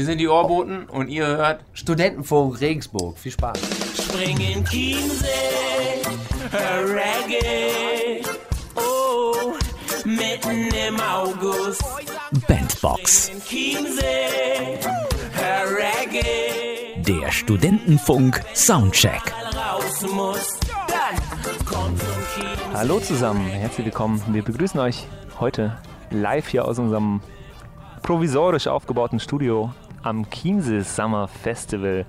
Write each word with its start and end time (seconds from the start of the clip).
Wir 0.00 0.06
sind 0.06 0.16
die 0.16 0.28
Ohrboten 0.28 0.86
und 0.86 1.10
ihr 1.10 1.26
hört 1.26 1.60
Studentenfunk 1.74 2.58
Regensburg. 2.62 3.18
Viel 3.18 3.32
Spaß. 3.32 3.58
Spring 3.98 4.40
in 4.40 4.64
Chiemsee, 4.64 5.28
Reggae. 6.54 8.22
Oh, 8.76 9.52
mitten 10.06 10.74
im 10.88 10.98
August. 10.98 11.84
Bandbox, 12.48 13.30
Chiemsee, 13.46 14.78
Reggae. 15.66 17.02
der 17.02 17.30
Studentenfunk 17.30 18.40
Soundcheck. 18.54 19.20
Hallo 22.72 23.00
zusammen, 23.00 23.46
herzlich 23.50 23.84
willkommen. 23.84 24.22
Wir 24.28 24.42
begrüßen 24.42 24.80
euch 24.80 25.06
heute 25.38 25.76
live 26.10 26.48
hier 26.48 26.64
aus 26.64 26.78
unserem 26.78 27.20
provisorisch 28.02 28.66
aufgebauten 28.66 29.20
Studio 29.20 29.70
am 30.02 30.28
Chiemsee 30.30 30.82
Summer 30.82 31.28
Festival. 31.28 32.04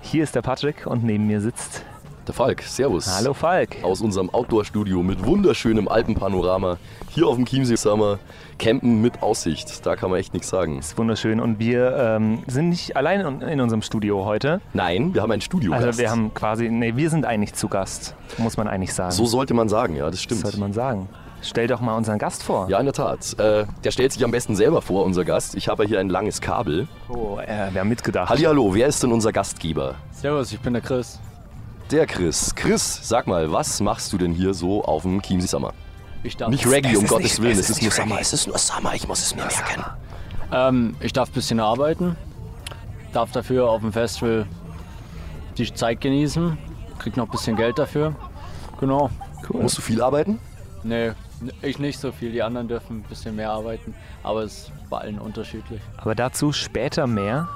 Hier 0.00 0.24
ist 0.24 0.34
der 0.34 0.42
Patrick 0.42 0.86
und 0.86 1.04
neben 1.04 1.26
mir 1.26 1.40
sitzt. 1.40 1.84
Der 2.26 2.34
Falk, 2.34 2.62
Servus. 2.62 3.08
Hallo 3.18 3.34
Falk. 3.34 3.82
Aus 3.82 4.00
unserem 4.00 4.30
Outdoor-Studio 4.30 5.02
mit 5.02 5.26
wunderschönem 5.26 5.88
Alpenpanorama. 5.88 6.78
Hier 7.10 7.26
auf 7.26 7.34
dem 7.34 7.46
Chiemsee 7.46 7.74
Summer. 7.76 8.20
Campen 8.60 9.02
mit 9.02 9.22
Aussicht. 9.22 9.84
Da 9.84 9.96
kann 9.96 10.10
man 10.10 10.20
echt 10.20 10.32
nichts 10.32 10.48
sagen. 10.48 10.78
Ist 10.78 10.96
wunderschön 10.96 11.40
und 11.40 11.58
wir 11.58 11.96
ähm, 11.96 12.44
sind 12.46 12.68
nicht 12.68 12.96
allein 12.96 13.40
in, 13.40 13.60
unserem 13.60 13.82
Studio 13.82 14.24
heute. 14.24 14.60
Nein, 14.72 15.12
wir 15.14 15.22
haben 15.22 15.32
ein 15.32 15.40
Studio. 15.40 15.72
Also 15.72 15.98
wir 15.98 16.10
haben 16.10 16.32
quasi, 16.32 16.68
nee, 16.68 16.94
wir 16.94 17.10
sind 17.10 17.24
eigentlich 17.24 17.54
zu 17.54 17.66
Gast, 17.66 18.14
muss 18.38 18.56
man 18.56 18.68
eigentlich 18.68 18.94
sagen. 18.94 19.10
So 19.10 19.26
sollte 19.26 19.52
man 19.52 19.68
sagen, 19.68 19.96
ja, 19.96 20.04
das 20.04 20.12
das 20.12 20.22
stimmt. 20.22 20.42
sollte 20.42 20.60
man 20.60 20.72
sagen. 20.72 21.08
Stell 21.42 21.66
doch 21.66 21.80
mal 21.80 21.96
unseren 21.96 22.18
Gast 22.18 22.42
vor. 22.44 22.68
Ja, 22.68 22.78
in 22.78 22.86
der 22.86 22.92
Tat. 22.94 23.38
Äh, 23.38 23.66
der 23.82 23.90
stellt 23.90 24.12
sich 24.12 24.24
am 24.24 24.30
besten 24.30 24.54
selber 24.54 24.80
vor, 24.80 25.04
unser 25.04 25.24
Gast. 25.24 25.54
Ich 25.56 25.68
habe 25.68 25.84
hier 25.84 25.98
ein 25.98 26.08
langes 26.08 26.40
Kabel. 26.40 26.86
Oh, 27.08 27.38
äh, 27.38 27.68
wir 27.72 27.80
haben 27.80 27.88
mitgedacht. 27.88 28.30
Hallihallo, 28.30 28.74
wer 28.74 28.86
ist 28.86 29.02
denn 29.02 29.12
unser 29.12 29.32
Gastgeber? 29.32 29.96
Servus, 30.12 30.52
ich 30.52 30.60
bin 30.60 30.72
der 30.72 30.82
Chris. 30.82 31.18
Der 31.90 32.06
Chris. 32.06 32.54
Chris, 32.54 33.00
sag 33.02 33.26
mal, 33.26 33.50
was 33.52 33.80
machst 33.80 34.12
du 34.12 34.18
denn 34.18 34.32
hier 34.32 34.54
so 34.54 34.84
auf 34.84 35.02
dem 35.02 35.20
Chiemsee 35.20 35.48
Summer? 35.48 35.72
Ich 36.22 36.36
darf, 36.36 36.48
Nicht 36.50 36.64
Reggae, 36.66 36.96
um 36.96 37.06
Gottes 37.06 37.24
nicht- 37.24 37.42
Willen, 37.42 37.52
es 37.58 37.58
es 37.58 37.70
ist 37.70 37.76
ist 37.78 37.82
nur 37.82 37.90
Summer. 37.92 38.20
Es 38.20 38.32
ist 38.32 38.46
nur 38.46 38.56
Summer, 38.58 38.94
ich 38.94 39.08
muss 39.08 39.20
es 39.20 39.34
mir 39.34 39.42
merken. 39.42 39.84
ähm, 40.52 40.96
ich 41.00 41.12
darf 41.12 41.28
ein 41.30 41.32
bisschen 41.32 41.58
arbeiten, 41.58 42.14
darf 43.12 43.32
dafür 43.32 43.68
auf 43.68 43.80
dem 43.80 43.92
Festival 43.92 44.46
die 45.58 45.74
Zeit 45.74 46.00
genießen, 46.00 46.56
krieg 47.00 47.16
noch 47.16 47.24
ein 47.24 47.30
bisschen 47.30 47.56
Geld 47.56 47.78
dafür. 47.78 48.14
Genau. 48.78 49.10
Musst 49.52 49.76
du 49.78 49.82
viel 49.82 50.00
arbeiten? 50.00 50.38
Nee, 50.84 51.10
ich 51.62 51.78
nicht 51.78 51.98
so 51.98 52.12
viel, 52.12 52.32
die 52.32 52.42
anderen 52.42 52.68
dürfen 52.68 52.98
ein 52.98 53.02
bisschen 53.02 53.36
mehr 53.36 53.50
arbeiten, 53.50 53.94
aber 54.22 54.42
es 54.42 54.52
ist 54.52 54.72
bei 54.90 54.98
allen 54.98 55.18
unterschiedlich. 55.18 55.80
Aber 55.96 56.14
dazu 56.14 56.52
später 56.52 57.06
mehr. 57.06 57.48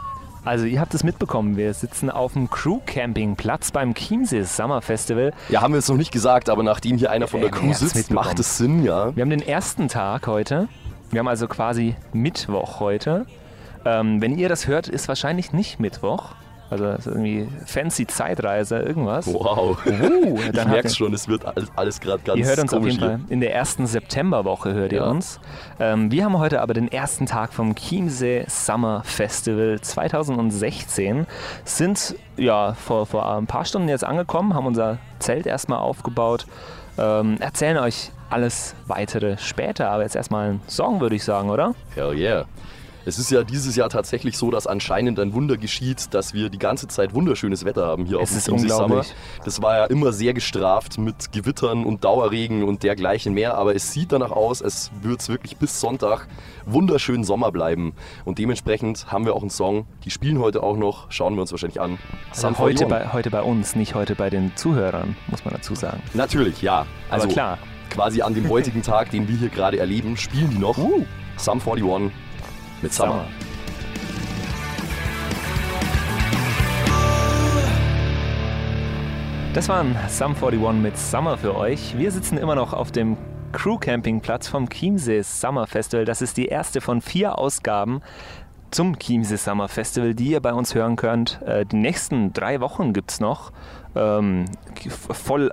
Also 0.44 0.64
ihr 0.64 0.80
habt 0.80 0.94
es 0.94 1.02
mitbekommen, 1.02 1.56
wir 1.56 1.74
sitzen 1.74 2.08
auf 2.08 2.34
dem 2.34 2.48
Crew 2.48 2.78
Campingplatz 2.86 3.72
beim 3.72 3.94
Chiemsee 3.94 4.44
Summer 4.44 4.80
Festival. 4.80 5.32
Ja, 5.48 5.60
haben 5.60 5.72
wir 5.72 5.78
jetzt 5.78 5.88
noch 5.88 5.96
nicht 5.96 6.12
gesagt, 6.12 6.48
aber 6.48 6.62
nachdem 6.62 6.98
hier 6.98 7.10
einer 7.10 7.26
von 7.26 7.40
der 7.40 7.50
Crew 7.50 7.72
sitzt, 7.72 8.12
macht 8.12 8.38
es 8.38 8.56
Sinn, 8.56 8.84
ja. 8.84 9.14
Wir 9.16 9.22
haben 9.22 9.30
den 9.30 9.42
ersten 9.42 9.88
Tag 9.88 10.28
heute. 10.28 10.68
Wir 11.10 11.18
haben 11.18 11.26
also 11.28 11.48
quasi 11.48 11.96
Mittwoch 12.12 12.78
heute. 12.78 13.26
Ähm, 13.84 14.20
wenn 14.20 14.38
ihr 14.38 14.48
das 14.48 14.68
hört, 14.68 14.88
ist 14.88 15.08
wahrscheinlich 15.08 15.52
nicht 15.52 15.80
Mittwoch. 15.80 16.36
Also 16.68 16.84
irgendwie 17.10 17.46
fancy 17.64 18.06
Zeitreise, 18.06 18.78
irgendwas. 18.80 19.26
Wow. 19.32 19.78
Uh, 19.86 20.38
ich 20.50 20.54
ihr- 20.56 20.64
merk's 20.66 20.96
schon, 20.96 21.14
es 21.14 21.28
wird 21.28 21.44
alles, 21.44 21.70
alles 21.76 22.00
gerade 22.00 22.22
ganz 22.24 22.38
Ihr 22.40 22.46
hört 22.46 22.58
uns 22.58 22.74
auf 22.74 22.84
jeden 22.84 22.98
Fall 22.98 23.20
in 23.28 23.40
der 23.40 23.54
ersten 23.54 23.86
Septemberwoche 23.86 24.74
hört 24.74 24.92
ihr 24.92 24.98
Ja. 25.00 25.04
uns. 25.10 25.38
Ähm, 25.78 26.10
wir 26.10 26.24
haben 26.24 26.38
heute 26.38 26.60
aber 26.60 26.74
den 26.74 26.90
ersten 26.90 27.26
Tag 27.26 27.52
vom 27.52 27.74
Chiemsee 27.76 28.44
Summer 28.48 29.02
Festival 29.04 29.80
2016. 29.80 31.26
Sind 31.64 32.14
ja 32.36 32.74
vor, 32.74 33.06
vor 33.06 33.36
ein 33.36 33.46
paar 33.46 33.64
Stunden 33.64 33.88
jetzt 33.88 34.04
angekommen, 34.04 34.54
haben 34.54 34.66
unser 34.66 34.98
Zelt 35.18 35.46
erstmal 35.46 35.78
aufgebaut. 35.78 36.46
Ähm, 36.98 37.36
erzählen 37.40 37.78
euch 37.78 38.10
alles 38.30 38.74
weitere 38.86 39.36
später, 39.38 39.90
aber 39.90 40.02
jetzt 40.02 40.16
erstmal 40.16 40.50
ein 40.50 40.60
Song, 40.66 41.00
würde 41.00 41.14
ich 41.14 41.22
sagen, 41.24 41.48
oder? 41.50 41.74
Hell 41.94 42.14
yeah. 42.14 42.44
Es 43.08 43.20
ist 43.20 43.30
ja 43.30 43.44
dieses 43.44 43.76
Jahr 43.76 43.88
tatsächlich 43.88 44.36
so, 44.36 44.50
dass 44.50 44.66
anscheinend 44.66 45.20
ein 45.20 45.32
Wunder 45.32 45.56
geschieht, 45.56 46.12
dass 46.12 46.34
wir 46.34 46.50
die 46.50 46.58
ganze 46.58 46.88
Zeit 46.88 47.14
wunderschönes 47.14 47.64
Wetter 47.64 47.86
haben 47.86 48.04
hier 48.04 48.18
Es 48.18 48.36
auf 48.36 48.44
dem 48.46 48.58
Summer. 48.58 48.82
unglaublich. 48.82 49.14
Das 49.44 49.62
war 49.62 49.76
ja 49.76 49.84
immer 49.84 50.12
sehr 50.12 50.34
gestraft 50.34 50.98
mit 50.98 51.30
Gewittern 51.30 51.84
und 51.84 52.02
Dauerregen 52.02 52.64
und 52.64 52.82
dergleichen 52.82 53.32
mehr, 53.32 53.56
aber 53.56 53.76
es 53.76 53.92
sieht 53.92 54.10
danach 54.10 54.32
aus, 54.32 54.60
es 54.60 54.90
wird 55.02 55.28
wirklich 55.28 55.56
bis 55.56 55.80
Sonntag 55.80 56.26
wunderschön 56.64 57.22
Sommer 57.22 57.52
bleiben. 57.52 57.92
Und 58.24 58.38
dementsprechend 58.38 59.06
haben 59.06 59.24
wir 59.24 59.36
auch 59.36 59.42
einen 59.42 59.50
Song, 59.50 59.86
die 60.04 60.10
spielen 60.10 60.40
heute 60.40 60.64
auch 60.64 60.76
noch, 60.76 61.08
schauen 61.12 61.36
wir 61.36 61.42
uns 61.42 61.52
wahrscheinlich 61.52 61.80
an. 61.80 61.98
Also 62.30 62.48
heute 62.58 62.86
41. 62.86 62.88
bei, 62.88 63.12
heute 63.12 63.30
bei 63.30 63.42
uns, 63.42 63.76
nicht 63.76 63.94
heute 63.94 64.16
bei 64.16 64.30
den 64.30 64.50
Zuhörern, 64.56 65.16
muss 65.28 65.44
man 65.44 65.54
dazu 65.54 65.76
sagen. 65.76 66.02
Natürlich, 66.14 66.60
ja. 66.60 66.86
Also 67.08 67.26
Aber 67.26 67.32
klar. 67.32 67.58
quasi 67.88 68.22
an 68.22 68.34
dem 68.34 68.48
heutigen 68.48 68.82
Tag, 68.82 69.12
den 69.12 69.28
wir 69.28 69.36
hier 69.36 69.48
gerade 69.48 69.78
erleben, 69.78 70.16
spielen 70.16 70.50
die 70.50 70.58
noch 70.58 70.76
Sum 71.36 71.60
41 71.60 71.84
mit 72.86 72.94
Summer. 72.94 73.24
Das 79.54 79.68
waren 79.68 79.96
Sum 80.08 80.36
41 80.40 80.80
mit 80.80 80.96
Summer 80.96 81.36
für 81.36 81.56
euch. 81.56 81.98
Wir 81.98 82.12
sitzen 82.12 82.38
immer 82.38 82.54
noch 82.54 82.72
auf 82.72 82.92
dem 82.92 83.16
Crew 83.50 83.78
Campingplatz 83.78 84.46
vom 84.46 84.68
Chiemsee 84.68 85.22
Summer 85.22 85.66
Festival. 85.66 86.04
Das 86.04 86.22
ist 86.22 86.36
die 86.36 86.46
erste 86.46 86.80
von 86.80 87.00
vier 87.00 87.38
Ausgaben 87.38 88.02
zum 88.70 88.96
Chiemsee 89.00 89.36
Summer 89.36 89.66
Festival, 89.66 90.14
die 90.14 90.28
ihr 90.28 90.40
bei 90.40 90.52
uns 90.52 90.76
hören 90.76 90.94
könnt. 90.94 91.40
Äh, 91.42 91.66
Die 91.66 91.76
nächsten 91.76 92.32
drei 92.34 92.60
Wochen 92.60 92.92
gibt 92.92 93.10
es 93.10 93.18
noch. 93.18 93.50
Ähm, 93.96 94.44
voll 94.90 95.50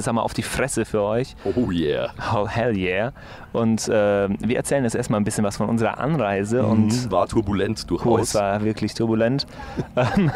Summer 0.00 0.22
auf 0.22 0.34
die 0.34 0.42
Fresse 0.42 0.84
für 0.84 1.02
euch. 1.02 1.34
Oh 1.44 1.70
yeah. 1.70 2.10
Oh, 2.34 2.46
hell 2.46 2.76
yeah. 2.76 3.12
Und 3.52 3.88
äh, 3.88 4.28
wir 4.28 4.56
erzählen 4.56 4.84
jetzt 4.84 4.94
erstmal 4.94 5.18
ein 5.20 5.24
bisschen 5.24 5.42
was 5.44 5.56
von 5.56 5.68
unserer 5.68 5.98
Anreise 5.98 6.64
und 6.64 6.84
Und 6.84 7.10
war 7.10 7.26
turbulent 7.26 7.78
Oh, 7.78 7.82
es 7.82 7.86
durchaus. 7.86 8.34
war 8.34 8.62
wirklich 8.64 8.94
turbulent. 8.94 9.46
Ähm, 9.96 10.30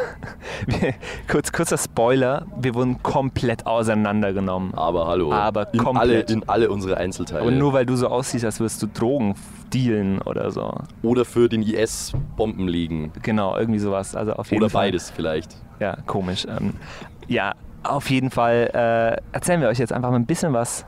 wir, 0.66 0.94
kurz, 1.30 1.52
kurzer 1.52 1.78
Spoiler, 1.78 2.46
wir 2.56 2.74
wurden 2.74 3.02
komplett 3.02 3.66
auseinandergenommen. 3.66 4.74
aber 4.74 5.06
hallo. 5.06 5.32
Aber 5.32 5.72
in 5.72 5.80
alle, 5.80 5.84
komplett. 5.84 6.30
in 6.30 6.48
alle 6.48 6.70
unsere 6.70 6.96
Einzelteile. 6.96 7.42
Aber 7.42 7.50
nur 7.50 7.72
weil 7.72 7.86
du 7.86 7.94
so 7.96 8.08
aussiehst, 8.08 8.44
als 8.44 8.58
würdest 8.58 8.82
du 8.82 8.86
Drogen 8.88 9.34
dealen 9.72 10.20
oder 10.22 10.50
so. 10.50 10.72
Oder 11.02 11.24
für 11.24 11.48
den 11.48 11.62
IS 11.62 12.12
Bomben 12.36 12.66
legen. 12.66 13.12
Genau, 13.22 13.56
irgendwie 13.56 13.78
sowas. 13.78 14.16
Also 14.16 14.32
auf 14.32 14.50
jeden 14.50 14.62
Oder 14.62 14.70
Fall. 14.70 14.88
beides 14.88 15.10
vielleicht. 15.10 15.56
Ja, 15.80 15.96
komisch. 16.06 16.46
Ja, 17.28 17.54
auf 17.82 18.10
jeden 18.10 18.30
Fall 18.30 18.70
äh, 18.74 19.34
erzählen 19.34 19.60
wir 19.60 19.68
euch 19.68 19.78
jetzt 19.78 19.92
einfach 19.92 20.10
mal 20.10 20.16
ein 20.16 20.26
bisschen 20.26 20.52
was 20.52 20.84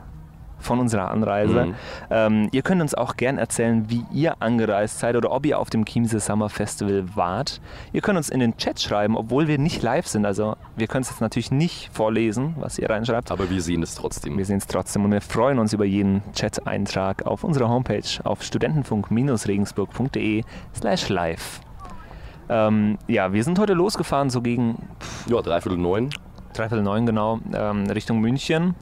von 0.59 0.79
unserer 0.79 1.11
Anreise. 1.11 1.65
Mhm. 1.65 1.75
Ähm, 2.09 2.49
ihr 2.51 2.61
könnt 2.61 2.81
uns 2.81 2.95
auch 2.95 3.15
gern 3.15 3.37
erzählen, 3.37 3.89
wie 3.89 4.03
ihr 4.11 4.41
angereist 4.41 4.99
seid 4.99 5.15
oder 5.15 5.31
ob 5.31 5.45
ihr 5.45 5.59
auf 5.59 5.69
dem 5.69 5.85
Chiemsee 5.85 6.19
Summer 6.19 6.49
Festival 6.49 7.05
wart. 7.15 7.61
Ihr 7.93 8.01
könnt 8.01 8.17
uns 8.17 8.29
in 8.29 8.39
den 8.39 8.57
Chat 8.57 8.81
schreiben, 8.81 9.15
obwohl 9.15 9.47
wir 9.47 9.57
nicht 9.57 9.81
live 9.81 10.07
sind. 10.07 10.25
Also 10.25 10.55
wir 10.75 10.87
können 10.87 11.03
es 11.03 11.09
jetzt 11.09 11.21
natürlich 11.21 11.51
nicht 11.51 11.89
vorlesen, 11.93 12.55
was 12.57 12.79
ihr 12.79 12.89
reinschreibt. 12.89 13.31
Aber 13.31 13.49
wir 13.49 13.61
sehen 13.61 13.83
es 13.83 13.95
trotzdem. 13.95 14.37
Wir 14.37 14.45
sehen 14.45 14.57
es 14.57 14.67
trotzdem 14.67 15.05
und 15.05 15.11
wir 15.11 15.21
freuen 15.21 15.59
uns 15.59 15.73
über 15.73 15.85
jeden 15.85 16.21
Chat-Eintrag 16.33 17.25
auf 17.25 17.43
unserer 17.43 17.69
Homepage 17.69 18.03
auf 18.23 18.43
studentenfunk-regensburg.de 18.43 20.43
slash 20.73 21.09
live. 21.09 21.59
Ähm, 22.47 22.97
ja, 23.07 23.33
wir 23.33 23.43
sind 23.43 23.57
heute 23.59 23.73
losgefahren, 23.73 24.29
so 24.29 24.41
gegen 24.41 24.77
Ja, 25.27 25.41
dreiviertel 25.41 25.79
neun. 25.79 26.11
Dreiviertel 26.57 26.83
neun 26.83 27.05
genau, 27.05 27.39
ähm, 27.53 27.89
Richtung 27.89 28.19
München. 28.19 28.75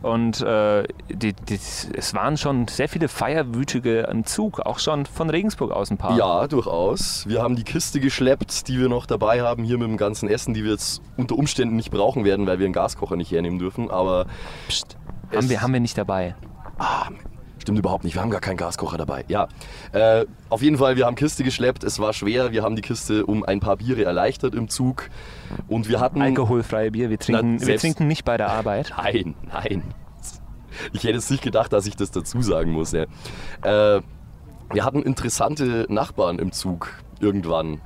Und 0.00 0.40
äh, 0.42 0.84
die, 1.08 1.32
die, 1.32 1.54
es 1.54 2.14
waren 2.14 2.36
schon 2.36 2.68
sehr 2.68 2.88
viele 2.88 3.08
Feierwütige 3.08 4.02
im 4.02 4.24
Zug, 4.24 4.60
auch 4.60 4.78
schon 4.78 5.06
von 5.06 5.28
Regensburg 5.28 5.72
aus 5.72 5.90
ein 5.90 5.98
paar. 5.98 6.16
Ja, 6.16 6.46
durchaus. 6.46 7.26
Wir 7.26 7.42
haben 7.42 7.56
die 7.56 7.64
Kiste 7.64 7.98
geschleppt, 7.98 8.68
die 8.68 8.78
wir 8.78 8.88
noch 8.88 9.06
dabei 9.06 9.42
haben, 9.42 9.64
hier 9.64 9.76
mit 9.76 9.88
dem 9.88 9.96
ganzen 9.96 10.28
Essen, 10.28 10.54
die 10.54 10.62
wir 10.62 10.72
jetzt 10.72 11.02
unter 11.16 11.36
Umständen 11.36 11.74
nicht 11.74 11.90
brauchen 11.90 12.24
werden, 12.24 12.46
weil 12.46 12.60
wir 12.60 12.66
einen 12.66 12.74
Gaskocher 12.74 13.16
nicht 13.16 13.32
hernehmen 13.32 13.58
dürfen. 13.58 13.90
Aber 13.90 14.26
Psst, 14.68 14.96
haben, 15.34 15.50
wir, 15.50 15.62
haben 15.62 15.72
wir 15.72 15.80
nicht 15.80 15.98
dabei. 15.98 16.36
Stimmt 17.68 17.80
überhaupt 17.80 18.04
nicht, 18.04 18.14
wir 18.14 18.22
haben 18.22 18.30
gar 18.30 18.40
keinen 18.40 18.56
Gaskocher 18.56 18.96
dabei. 18.96 19.26
Ja, 19.28 19.46
äh, 19.92 20.24
auf 20.48 20.62
jeden 20.62 20.78
Fall, 20.78 20.96
wir 20.96 21.04
haben 21.04 21.16
Kiste 21.16 21.44
geschleppt, 21.44 21.84
es 21.84 21.98
war 21.98 22.14
schwer, 22.14 22.50
wir 22.50 22.62
haben 22.62 22.76
die 22.76 22.80
Kiste 22.80 23.26
um 23.26 23.44
ein 23.44 23.60
paar 23.60 23.76
Biere 23.76 24.06
erleichtert 24.06 24.54
im 24.54 24.70
Zug 24.70 25.10
und 25.68 25.86
wir 25.86 26.00
hatten... 26.00 26.22
Alkoholfreie 26.22 26.90
Bier, 26.90 27.10
wir 27.10 27.18
trinken, 27.18 27.60
wir 27.60 27.66
selbst- 27.66 27.82
trinken 27.82 28.06
nicht 28.06 28.24
bei 28.24 28.38
der 28.38 28.48
Arbeit. 28.50 28.90
Nein, 28.96 29.34
nein. 29.52 29.82
Ich 30.94 31.04
hätte 31.04 31.18
es 31.18 31.28
nicht 31.28 31.42
gedacht, 31.42 31.70
dass 31.74 31.86
ich 31.86 31.94
das 31.94 32.10
dazu 32.10 32.40
sagen 32.40 32.72
muss. 32.72 32.92
Ja. 32.92 33.02
Äh, 33.02 34.00
wir 34.72 34.84
hatten 34.86 35.02
interessante 35.02 35.84
Nachbarn 35.90 36.38
im 36.38 36.52
Zug. 36.52 36.88
Irgendwann. 37.22 37.80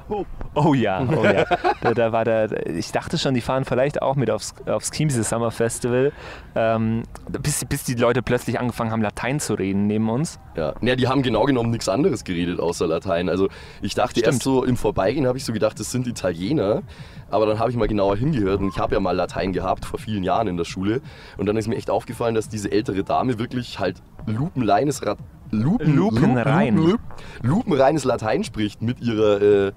Oh 0.55 0.75
ja, 0.75 1.06
oh 1.08 1.25
ja. 1.25 1.44
da, 1.81 1.94
da 1.94 2.12
war 2.12 2.25
der, 2.25 2.67
ich 2.67 2.93
dachte 2.93 3.17
schon, 3.19 3.34
die 3.34 3.40
fahren 3.40 3.64
vielleicht 3.64 4.02
auch 4.02 4.17
mit 4.17 4.31
aufs, 4.31 4.55
aufs 4.67 4.90
Chiemsee 4.90 5.23
Summer 5.23 5.50
Festival, 5.50 6.12
ähm, 6.55 7.05
bis, 7.40 7.64
bis 7.64 7.84
die 7.84 7.94
Leute 7.94 8.23
plötzlich 8.23 8.61
angefangen 8.61 8.90
haben, 8.90 9.02
Latein 9.02 9.40
zu 9.40 9.55
reden 9.55 9.87
neben 9.87 10.11
uns. 10.11 10.38
Ja. 10.56 10.75
ja, 10.82 10.96
die 10.96 11.08
haben 11.08 11.23
genau 11.23 11.44
genommen 11.44 11.70
nichts 11.70 11.88
anderes 11.88 12.25
geredet 12.25 12.61
außer 12.61 12.87
Latein. 12.87 13.29
Also 13.29 13.49
ich 13.81 13.94
dachte 13.94 14.20
Stimmt. 14.20 14.26
erst 14.26 14.43
so 14.43 14.64
im 14.64 14.76
Vorbeigehen 14.76 15.26
habe 15.26 15.38
ich 15.38 15.44
so 15.44 15.52
gedacht, 15.52 15.81
das 15.81 15.90
sind 15.90 16.06
Italiener. 16.06 16.82
Aber 17.31 17.46
dann 17.46 17.58
habe 17.58 17.70
ich 17.70 17.76
mal 17.76 17.88
genauer 17.88 18.17
hingehört 18.19 18.61
und 18.61 18.69
ich 18.69 18.79
habe 18.79 18.94
ja 18.94 19.00
mal 19.00 19.17
Latein 19.17 19.55
gehabt 19.55 19.87
vor 19.87 19.99
vielen 19.99 20.23
Jahren 20.23 20.49
in 20.49 20.58
der 20.58 20.67
Schule. 20.67 21.00
Und 21.38 21.46
dann 21.46 21.56
ist 21.56 21.67
mir 21.67 21.76
echt 21.76 21.88
aufgefallen, 21.88 22.34
dass 22.34 22.50
diese 22.50 22.70
ältere 22.70 23.05
Dame 23.05 23.38
wirklich 23.38 23.79
halt 23.79 24.02
lupenreines, 24.26 25.06
Ra 25.06 25.17
Lupen, 25.52 25.94
Lupenrein. 25.96 26.76
Lupen, 26.76 26.99
lupenreines 27.43 28.04
Latein 28.04 28.43
spricht 28.43 28.82
mit 28.82 29.00
ihrer 29.00 29.40
äh, 29.43 29.72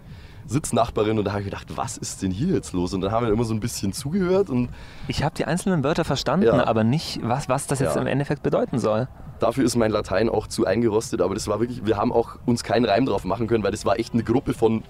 Sitznachbarin. 0.47 1.17
Und 1.19 1.25
da 1.25 1.31
habe 1.31 1.41
ich 1.41 1.45
gedacht, 1.45 1.67
was 1.75 1.97
ist 1.97 2.21
denn 2.21 2.31
hier 2.31 2.53
jetzt 2.53 2.73
los? 2.73 2.93
Und 2.93 3.01
dann 3.01 3.11
haben 3.11 3.25
wir 3.25 3.33
immer 3.33 3.43
so 3.43 3.53
ein 3.53 3.59
bisschen 3.59 3.93
zugehört 3.93 4.49
und 4.49 4.69
Ich 5.07 5.23
habe 5.23 5.35
die 5.35 5.45
einzelnen 5.45 5.83
Wörter 5.83 6.05
verstanden, 6.05 6.45
Ja. 6.45 6.65
aber 6.65 6.83
nicht, 6.83 7.19
was, 7.23 7.49
was 7.49 7.67
das 7.67 7.79
jetzt 7.79 7.95
Ja. 7.95 8.01
im 8.01 8.07
Endeffekt 8.07 8.41
bedeuten 8.43 8.79
soll. 8.79 9.07
Dafür 9.39 9.65
ist 9.65 9.75
mein 9.75 9.91
Latein 9.91 10.29
auch 10.29 10.47
zu 10.47 10.65
eingerostet, 10.65 11.21
aber 11.21 11.33
das 11.33 11.47
war 11.47 11.59
wirklich, 11.59 11.85
wir 11.85 11.97
haben 11.97 12.13
auch 12.13 12.37
uns 12.45 12.63
keinen 12.63 12.85
Reim 12.85 13.05
drauf 13.05 13.25
machen 13.25 13.47
können, 13.47 13.63
weil 13.63 13.71
das 13.71 13.85
war 13.85 13.99
echt 13.99 14.13
eine 14.13 14.23
Gruppe 14.23 14.53
von 14.53 14.83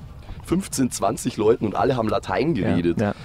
15, 0.43 0.91
20 0.91 1.38
Leuten 1.38 1.65
und 1.65 1.75
alle 1.75 1.95
haben 1.97 2.07
Latein 2.07 2.53
geredet. 2.53 3.01
Ja, 3.01 3.07
ja. 3.07 3.15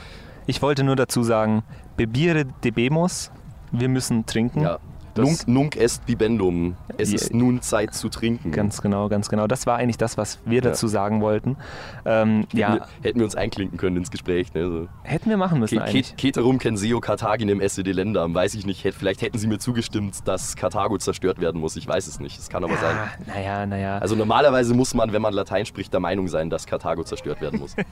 Ich 0.47 0.63
wollte 0.63 0.83
nur 0.83 0.97
dazu 0.97 1.23
sagen, 1.23 1.63
bebire 1.99 2.47
debemus, 2.65 3.31
wir 3.71 3.91
müssen 3.91 4.25
trinken. 4.25 4.63
Ja. 4.63 4.79
Nunc, 5.17 5.49
nunc 5.49 5.77
est 5.77 6.05
bibendum. 6.07 6.77
Es 6.99 7.11
Ja. 7.11 7.17
ist 7.17 7.35
nun 7.35 7.63
Zeit 7.63 7.95
zu 7.95 8.09
trinken. 8.09 8.53
Ganz 8.53 8.81
genau, 8.83 9.09
ganz 9.09 9.29
genau. 9.29 9.47
Das 9.47 9.67
war 9.67 9.77
eigentlich 9.77 9.99
das, 9.99 10.17
was 10.17 10.39
wir 10.45 10.61
dazu 10.63 10.87
sagen 10.89 11.21
wollten. 11.21 11.57
Ähm, 12.05 12.47
ja, 12.53 12.69
Hätten, 12.75 12.81
wir, 12.81 12.87
hätten 13.09 13.19
wir 13.21 13.25
uns 13.25 13.35
einklinken 13.35 13.79
können 13.79 13.97
ins 13.97 14.11
Gespräch. 14.11 14.53
Ne? 14.55 14.69
So. 14.71 14.89
hätten 15.03 15.29
wir 15.31 15.37
machen 15.37 15.59
müssen 15.61 15.79
Ke- 15.79 15.85
eigentlich. 15.85 16.17
Ke- 16.17 16.29
Ceterum 16.29 16.61
censeo 16.61 17.01
Carthaginem 17.01 17.61
esse 17.61 17.83
delendam. 17.83 18.35
Weiß 18.35 18.55
ich 18.55 18.67
nicht. 18.67 18.83
Vielleicht 18.95 19.23
hätten 19.23 19.39
sie 19.39 19.47
mir 19.47 19.59
zugestimmt, 19.59 20.27
dass 20.29 20.57
Karthago 20.57 20.99
zerstört 20.99 21.41
werden 21.41 21.61
muss. 21.61 21.77
Ich 21.77 21.87
weiß 21.89 22.07
es 22.07 22.21
nicht. 22.21 22.39
Es 22.39 22.49
kann 22.49 22.63
aber 22.65 22.77
sein. 22.77 22.97
Ah, 22.97 23.09
naja, 23.35 23.67
naja. 23.67 23.99
Also 23.99 24.15
normalerweise 24.17 24.75
muss 24.75 24.95
man, 24.95 25.13
wenn 25.13 25.23
man 25.23 25.35
Latein 25.35 25.67
spricht, 25.67 25.93
der 25.93 26.01
Meinung 26.01 26.29
sein, 26.29 26.51
dass 26.51 26.67
Karthago 26.67 27.03
zerstört 27.05 27.41
werden 27.41 27.61
muss. 27.61 27.75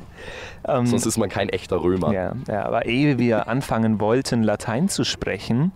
Ähm, 0.67 0.87
Sonst 0.87 1.06
ist 1.06 1.17
man 1.19 1.29
kein 1.29 1.49
echter 1.49 1.82
Römer. 1.82 2.12
Ja, 2.12 2.32
ja, 2.49 2.64
aber 2.67 2.87
ehe 2.87 3.19
wir 3.19 3.49
anfangen 3.49 4.00
wollten, 4.00 4.43
Latein 4.43 4.88
zu 4.88 5.05
sprechen, 5.05 5.73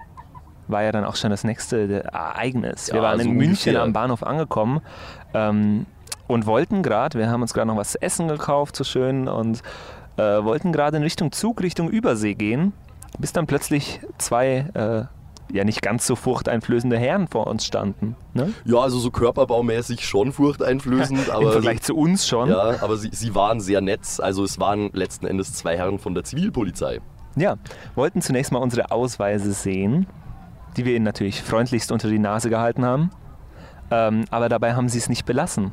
war 0.72 0.82
ja 0.82 0.92
dann 0.92 1.04
auch 1.04 1.16
schon 1.16 1.30
das 1.30 1.44
nächste 1.44 2.04
Ereignis. 2.04 2.88
Wir 2.88 2.96
Ja, 2.96 3.02
waren 3.02 3.20
so 3.20 3.28
in 3.28 3.36
München 3.36 3.76
am 3.76 3.92
Bahnhof 3.92 4.22
angekommen 4.22 4.80
ähm, 5.34 5.86
und 6.26 6.46
wollten 6.46 6.82
gerade, 6.82 7.18
wir 7.18 7.30
haben 7.30 7.42
uns 7.42 7.54
gerade 7.54 7.68
noch 7.68 7.76
was 7.76 7.92
zu 7.92 8.02
essen 8.02 8.28
gekauft, 8.28 8.76
so 8.76 8.84
schön, 8.84 9.28
und 9.28 9.62
äh, 10.16 10.22
wollten 10.22 10.72
gerade 10.72 10.96
in 10.96 11.02
Richtung 11.02 11.32
Zug, 11.32 11.62
Richtung 11.62 11.88
Übersee 11.90 12.34
gehen, 12.34 12.72
bis 13.18 13.32
dann 13.32 13.46
plötzlich 13.46 14.00
zwei, 14.18 14.66
äh, 14.74 15.04
ja 15.54 15.64
nicht 15.64 15.82
ganz 15.82 16.06
so 16.06 16.16
furchteinflößende 16.16 16.98
Herren 16.98 17.28
vor 17.28 17.46
uns 17.46 17.66
standen. 17.66 18.16
Ne? 18.32 18.52
Ja, 18.64 18.78
also 18.78 18.98
so 18.98 19.10
körperbaumäßig 19.10 20.06
schon 20.06 20.32
furchteinflößend, 20.32 21.26
Im 21.28 21.30
aber, 21.34 21.52
Vergleich 21.52 21.82
zu 21.82 21.94
uns 21.94 22.26
schon. 22.26 22.48
ja, 22.48 22.82
aber 22.82 22.96
sie, 22.96 23.10
sie 23.12 23.34
waren 23.34 23.60
sehr 23.60 23.80
nett. 23.82 24.00
Also 24.18 24.44
es 24.44 24.58
waren 24.58 24.90
letzten 24.94 25.26
Endes 25.26 25.52
zwei 25.52 25.76
Herren 25.76 25.98
von 25.98 26.14
der 26.14 26.24
Zivilpolizei. 26.24 27.00
Ja, 27.36 27.56
wollten 27.94 28.20
zunächst 28.22 28.52
mal 28.52 28.58
unsere 28.60 28.90
Ausweise 28.90 29.52
sehen, 29.52 30.06
die 30.76 30.84
wir 30.84 30.94
ihnen 30.94 31.04
natürlich 31.04 31.42
freundlichst 31.42 31.92
unter 31.92 32.08
die 32.08 32.18
Nase 32.18 32.50
gehalten 32.50 32.84
haben. 32.84 33.10
Ähm, 33.90 34.24
aber 34.30 34.48
dabei 34.48 34.74
haben 34.74 34.88
sie 34.88 34.98
es 34.98 35.08
nicht 35.08 35.26
belassen. 35.26 35.72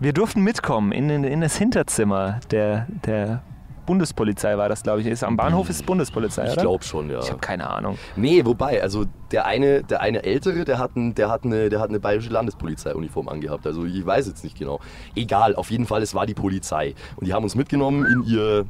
Wir 0.00 0.12
durften 0.12 0.42
mitkommen 0.42 0.92
in, 0.92 1.08
in, 1.10 1.24
in 1.24 1.40
das 1.40 1.56
Hinterzimmer 1.56 2.40
der, 2.50 2.86
der 3.06 3.42
Bundespolizei, 3.86 4.56
war 4.58 4.68
das, 4.68 4.82
glaube 4.82 5.00
ich. 5.00 5.06
Ist, 5.06 5.22
am 5.22 5.36
Bahnhof 5.36 5.68
ist 5.70 5.84
Bundespolizei, 5.86 6.46
Ich 6.46 6.52
oder? 6.52 6.62
glaube 6.62 6.84
schon, 6.84 7.10
ja. 7.10 7.20
Ich 7.20 7.28
habe 7.28 7.40
keine 7.40 7.68
Ahnung. 7.68 7.98
Nee, 8.16 8.44
wobei, 8.44 8.82
also 8.82 9.04
der 9.30 9.46
eine, 9.46 9.82
der 9.82 10.00
eine 10.00 10.24
Ältere, 10.24 10.64
der 10.64 10.78
hat, 10.78 10.96
ein, 10.96 11.14
der, 11.14 11.30
hat 11.30 11.44
eine, 11.44 11.68
der 11.68 11.80
hat 11.80 11.90
eine 11.90 12.00
bayerische 12.00 12.30
Landespolizeiuniform 12.30 13.28
angehabt. 13.28 13.66
Also 13.66 13.84
ich 13.84 14.04
weiß 14.04 14.26
jetzt 14.26 14.42
nicht 14.42 14.58
genau. 14.58 14.80
Egal, 15.14 15.54
auf 15.54 15.70
jeden 15.70 15.86
Fall, 15.86 16.02
es 16.02 16.14
war 16.14 16.26
die 16.26 16.34
Polizei. 16.34 16.94
Und 17.16 17.26
die 17.26 17.34
haben 17.34 17.44
uns 17.44 17.54
mitgenommen 17.54 18.06
in 18.06 18.22
ihr, 18.24 18.64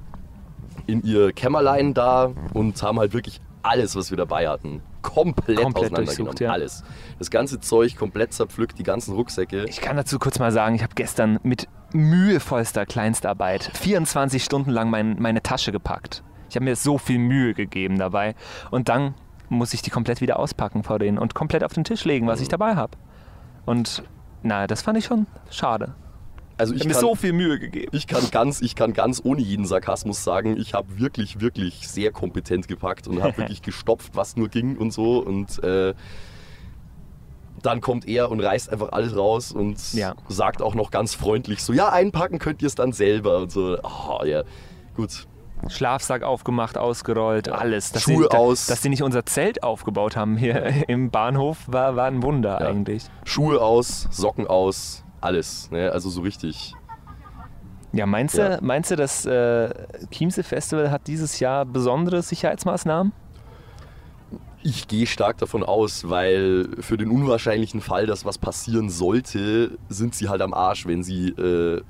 in 0.87 1.03
ihr 1.03 1.33
Kämmerlein 1.33 1.95
da 1.95 2.33
und 2.53 2.83
haben 2.83 2.99
halt 2.99 3.15
wirklich 3.15 3.41
alles, 3.63 3.97
was 3.97 4.11
wir 4.11 4.19
dabei 4.19 4.49
hatten, 4.49 4.83
komplett, 5.05 5.59
Komplett 5.59 5.93
auseinandergenommen. 5.93 6.07
durchsucht, 6.07 6.41
ja. 6.41 6.51
Alles. 6.51 6.83
Das 7.19 7.31
ganze 7.31 7.61
Zeug 7.61 7.97
komplett 7.97 8.33
zerpflückt, 8.33 8.79
die 8.79 8.83
ganzen 8.83 9.15
Rucksäcke. 9.15 9.65
Ich 9.69 9.81
kann 9.81 9.97
dazu 9.97 10.19
kurz 10.19 10.39
mal 10.41 10.51
sagen, 10.51 10.75
ich 10.75 10.83
habe 10.83 10.95
gestern 10.97 11.39
mit 11.45 11.69
mühevollster 11.93 12.87
Kleinstarbeit 12.87 13.71
24 13.75 14.43
Stunden 14.43 14.71
lang 14.71 14.91
mein, 14.91 15.17
meine 15.21 15.43
Tasche 15.43 15.71
gepackt. 15.71 16.25
Ich 16.49 16.57
habe 16.57 16.65
mir 16.65 16.75
so 16.75 16.99
viel 16.99 17.19
Mühe 17.19 17.55
gegeben 17.55 17.99
dabei. 17.99 18.35
Und 18.71 18.89
dann 18.89 19.15
muss 19.49 19.75
ich 19.75 19.83
die 19.83 19.91
komplett 19.91 20.21
wieder 20.21 20.39
auspacken 20.39 20.83
vor 20.83 20.99
denen 20.99 21.19
und 21.19 21.35
komplett 21.35 21.63
auf 21.63 21.73
den 21.73 21.85
Tisch 21.85 22.05
legen, 22.05 22.27
was 22.27 22.41
ich 22.41 22.49
dabei 22.49 22.75
habe. 22.75 22.97
Und 23.67 24.03
na, 24.43 24.67
das 24.67 24.83
fand 24.83 24.99
ich 24.99 25.05
schon 25.05 25.27
schade. 25.51 25.95
Also 26.57 26.73
Ich 26.75 26.81
habe 26.83 26.89
mir 26.91 26.95
so 26.95 27.15
viel 27.17 27.33
Mühe 27.33 27.59
gegeben. 27.59 27.89
Ich 27.93 28.07
kann 28.07 28.31
ganz, 28.31 28.61
ich 28.63 28.77
kann 28.77 28.93
ganz 28.93 29.21
ohne 29.25 29.41
jeden 29.41 29.67
Sarkasmus 29.67 30.23
sagen, 30.23 30.57
ich 30.57 30.73
habe 30.75 30.99
wirklich, 31.01 31.41
wirklich 31.41 31.89
sehr 31.89 32.13
kompetent 32.13 32.69
gepackt 32.69 33.09
und 33.09 33.23
habe 33.23 33.37
wirklich 33.39 33.61
gestopft, 33.63 34.13
was 34.15 34.37
nur 34.37 34.49
ging 34.49 34.77
und 34.77 34.93
so. 34.93 35.19
Und 35.19 35.63
äh, 35.65 35.95
dann 37.63 37.81
kommt 37.81 38.07
er 38.07 38.31
und 38.31 38.41
reißt 38.41 38.71
einfach 38.71 38.93
alles 38.93 39.17
raus 39.17 39.51
und 39.53 39.95
Ja. 39.95 40.15
sagt 40.29 40.61
auch 40.63 40.75
noch 40.75 40.91
ganz 40.91 41.15
freundlich 41.15 41.63
so, 41.63 41.73
ja, 41.73 41.89
einpacken 41.91 42.39
könnt 42.39 42.61
ihr 42.63 42.67
es 42.67 42.75
dann 42.75 42.93
selber 42.93 43.39
und 43.39 43.51
so. 43.51 43.79
Oh, 43.83 44.25
ja, 44.25 44.43
gut. 44.95 45.27
Schlafsack 45.69 46.25
aufgemacht, 46.25 46.77
ausgerollt, 46.77 47.49
alles. 47.49 47.91
Dass 47.93 48.03
Schuhe 48.03 48.29
da- 48.31 48.37
aus. 48.37 48.67
Dass 48.67 48.83
sie 48.83 48.91
nicht 48.91 49.03
unser 49.03 49.25
Zelt 49.25 49.63
aufgebaut 49.63 50.15
haben 50.15 50.37
hier 50.37 50.63
im 50.89 51.11
Bahnhof, 51.11 51.57
war, 51.67 51.97
war 51.97 52.05
ein 52.07 52.23
Wunder 52.23 52.61
Ja. 52.61 52.69
eigentlich. 52.69 53.05
Schuhe 53.25 53.63
aus, 53.63 54.09
Socken 54.11 54.47
aus, 54.47 55.04
alles. 55.25 55.71
Ne? 55.71 55.91
Also 55.91 56.11
so 56.11 56.21
richtig. 56.21 56.75
Ja, 57.93 58.07
meinst, 58.07 58.37
Ja. 58.37 58.57
Du, 58.57 58.65
meinst 58.65 58.91
du, 58.91 58.97
das 58.97 59.25
äh, 59.25 59.73
Chiemsee 60.11 60.43
Festival 60.43 60.91
hat 60.91 61.07
dieses 61.07 61.39
Jahr 61.41 61.65
besondere 61.65 62.23
Sicherheitsmaßnahmen? 62.23 63.13
Ich 64.63 64.89
gehe 64.89 65.07
stark 65.07 65.39
davon 65.39 65.63
aus, 65.63 66.09
weil 66.09 66.69
für 66.81 66.97
den 66.97 67.11
unwahrscheinlichen 67.11 67.81
Fall, 67.81 68.07
dass 68.07 68.25
was 68.25 68.39
passieren 68.39 68.89
sollte, 68.89 69.79
sind 69.89 70.15
sie 70.15 70.29
halt 70.29 70.41
am 70.41 70.55
Arsch, 70.55 70.87
wenn 70.87 71.03
sie 71.03 71.29
äh, 71.29 71.83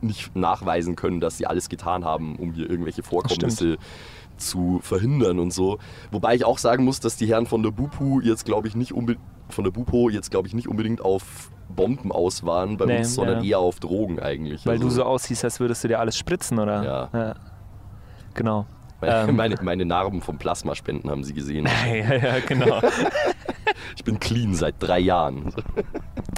nicht 0.00 0.34
nachweisen 0.34 0.96
können, 0.96 1.20
dass 1.20 1.36
sie 1.36 1.46
alles 1.46 1.68
getan 1.68 2.04
haben, 2.04 2.36
um 2.36 2.52
hier 2.52 2.68
irgendwelche 2.68 3.02
Vorkommnisse 3.02 3.76
zu 4.36 4.80
verhindern 4.82 5.38
und 5.38 5.52
so. 5.52 5.78
Wobei 6.10 6.34
ich 6.34 6.44
auch 6.44 6.58
sagen 6.58 6.84
muss, 6.84 6.98
dass 6.98 7.16
die 7.16 7.26
Herren 7.26 7.46
von 7.46 7.62
der 7.62 7.70
Bupu 7.70 8.20
jetzt 8.20 8.44
glaube 8.44 8.68
ich 8.68 8.74
nicht 8.74 8.92
unbe 8.92 9.16
von 9.48 9.64
der 9.64 9.70
Bupo 9.70 10.08
jetzt 10.08 10.30
glaube 10.30 10.48
ich 10.48 10.54
nicht 10.54 10.68
unbedingt 10.68 11.00
auf 11.00 11.50
Bomben 11.68 12.12
aus 12.12 12.44
waren 12.44 12.76
bei 12.76 12.86
Nee, 12.86 12.98
uns, 12.98 13.14
sondern 13.14 13.42
ja. 13.44 13.50
eher 13.50 13.58
auf 13.58 13.80
Drogen 13.80 14.18
eigentlich. 14.20 14.64
Weil 14.66 14.74
Also 14.74 14.84
du 14.88 14.90
so 14.94 15.04
aussiehst, 15.04 15.44
als 15.44 15.60
würdest 15.60 15.82
du 15.84 15.88
dir 15.88 15.98
alles 16.00 16.16
spritzen, 16.16 16.58
oder? 16.58 17.08
Ja. 17.12 17.34
Genau. 18.34 18.66
meine, 19.00 19.14
ähm. 19.28 19.36
meine, 19.36 19.56
meine 19.62 19.84
Narben 19.84 20.20
vom 20.22 20.38
Plasmaspenden 20.38 21.10
haben 21.10 21.24
sie 21.24 21.34
gesehen. 21.34 21.66
ja, 21.86 22.14
ja, 22.16 22.34
genau. 22.46 22.80
Ich 23.96 24.04
bin 24.04 24.18
clean 24.20 24.54
seit 24.54 24.74
drei 24.80 24.98
Jahren. 24.98 25.52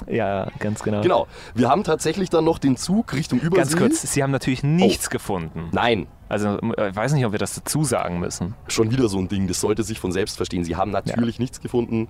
ja, 0.07 0.47
ganz 0.59 0.83
genau. 0.83 1.01
Genau. 1.01 1.27
Wir 1.55 1.69
haben 1.69 1.83
tatsächlich 1.83 2.29
dann 2.29 2.45
noch 2.45 2.59
den 2.59 2.77
Zug 2.77 3.13
Richtung 3.13 3.39
Übersee. 3.39 3.57
Ganz 3.61 3.75
kurz, 3.75 4.01
sie 4.13 4.21
haben 4.23 4.31
natürlich 4.31 4.63
Oh. 4.63 4.67
nichts 4.67 5.09
gefunden. 5.09 5.69
Nein, 5.71 6.07
Also, 6.29 6.57
ich 6.59 6.95
weiß 6.95 7.13
nicht, 7.13 7.25
ob 7.25 7.31
wir 7.31 7.39
das 7.39 7.55
dazu 7.55 7.83
sagen 7.83 8.19
müssen. 8.19 8.53
schon 8.67 8.91
wieder 8.91 9.07
so 9.09 9.17
ein 9.17 9.27
Ding. 9.27 9.47
Das 9.47 9.59
sollte 9.61 9.83
sich 9.83 9.99
von 9.99 10.11
selbst 10.11 10.37
verstehen. 10.37 10.63
Sie 10.63 10.75
haben 10.75 10.91
natürlich 10.91 11.39
nichts 11.39 11.59
gefunden. 11.61 12.07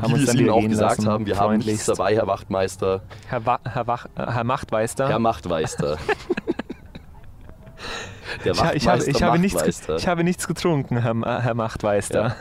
Haben 0.00 0.10
Wie 0.10 0.20
uns 0.20 0.26
dann 0.26 0.38
Ihnen 0.38 0.50
auch 0.50 0.62
gesagt 0.62 0.98
lassen, 0.98 1.08
haben, 1.10 1.26
wir 1.26 1.38
haben 1.38 1.58
nichts 1.58 1.84
dabei, 1.86 2.14
Herr 2.14 2.26
Wachtmeister. 2.26 3.02
Herr, 3.28 3.44
Wa 3.44 3.60
Herr, 3.64 3.86
Wach 3.86 4.06
äh, 4.16 4.26
Herr 4.26 4.44
Machtmeister. 4.44 5.08
Herr 5.08 5.18
Machtmeister. 5.18 5.98
Der 8.44 8.52
ich, 8.52 8.62
ha- 8.62 8.72
ich, 8.72 8.86
habe, 8.88 8.98
Wachtmeister 9.00 9.10
ich, 9.10 9.22
habe 9.22 9.38
nichts, 9.38 9.88
ich 9.98 10.08
habe 10.08 10.24
nichts 10.24 10.48
getrunken, 10.48 10.96
Herr, 10.98 11.42
Herr 11.42 11.54
Machtmeister. 11.54 12.34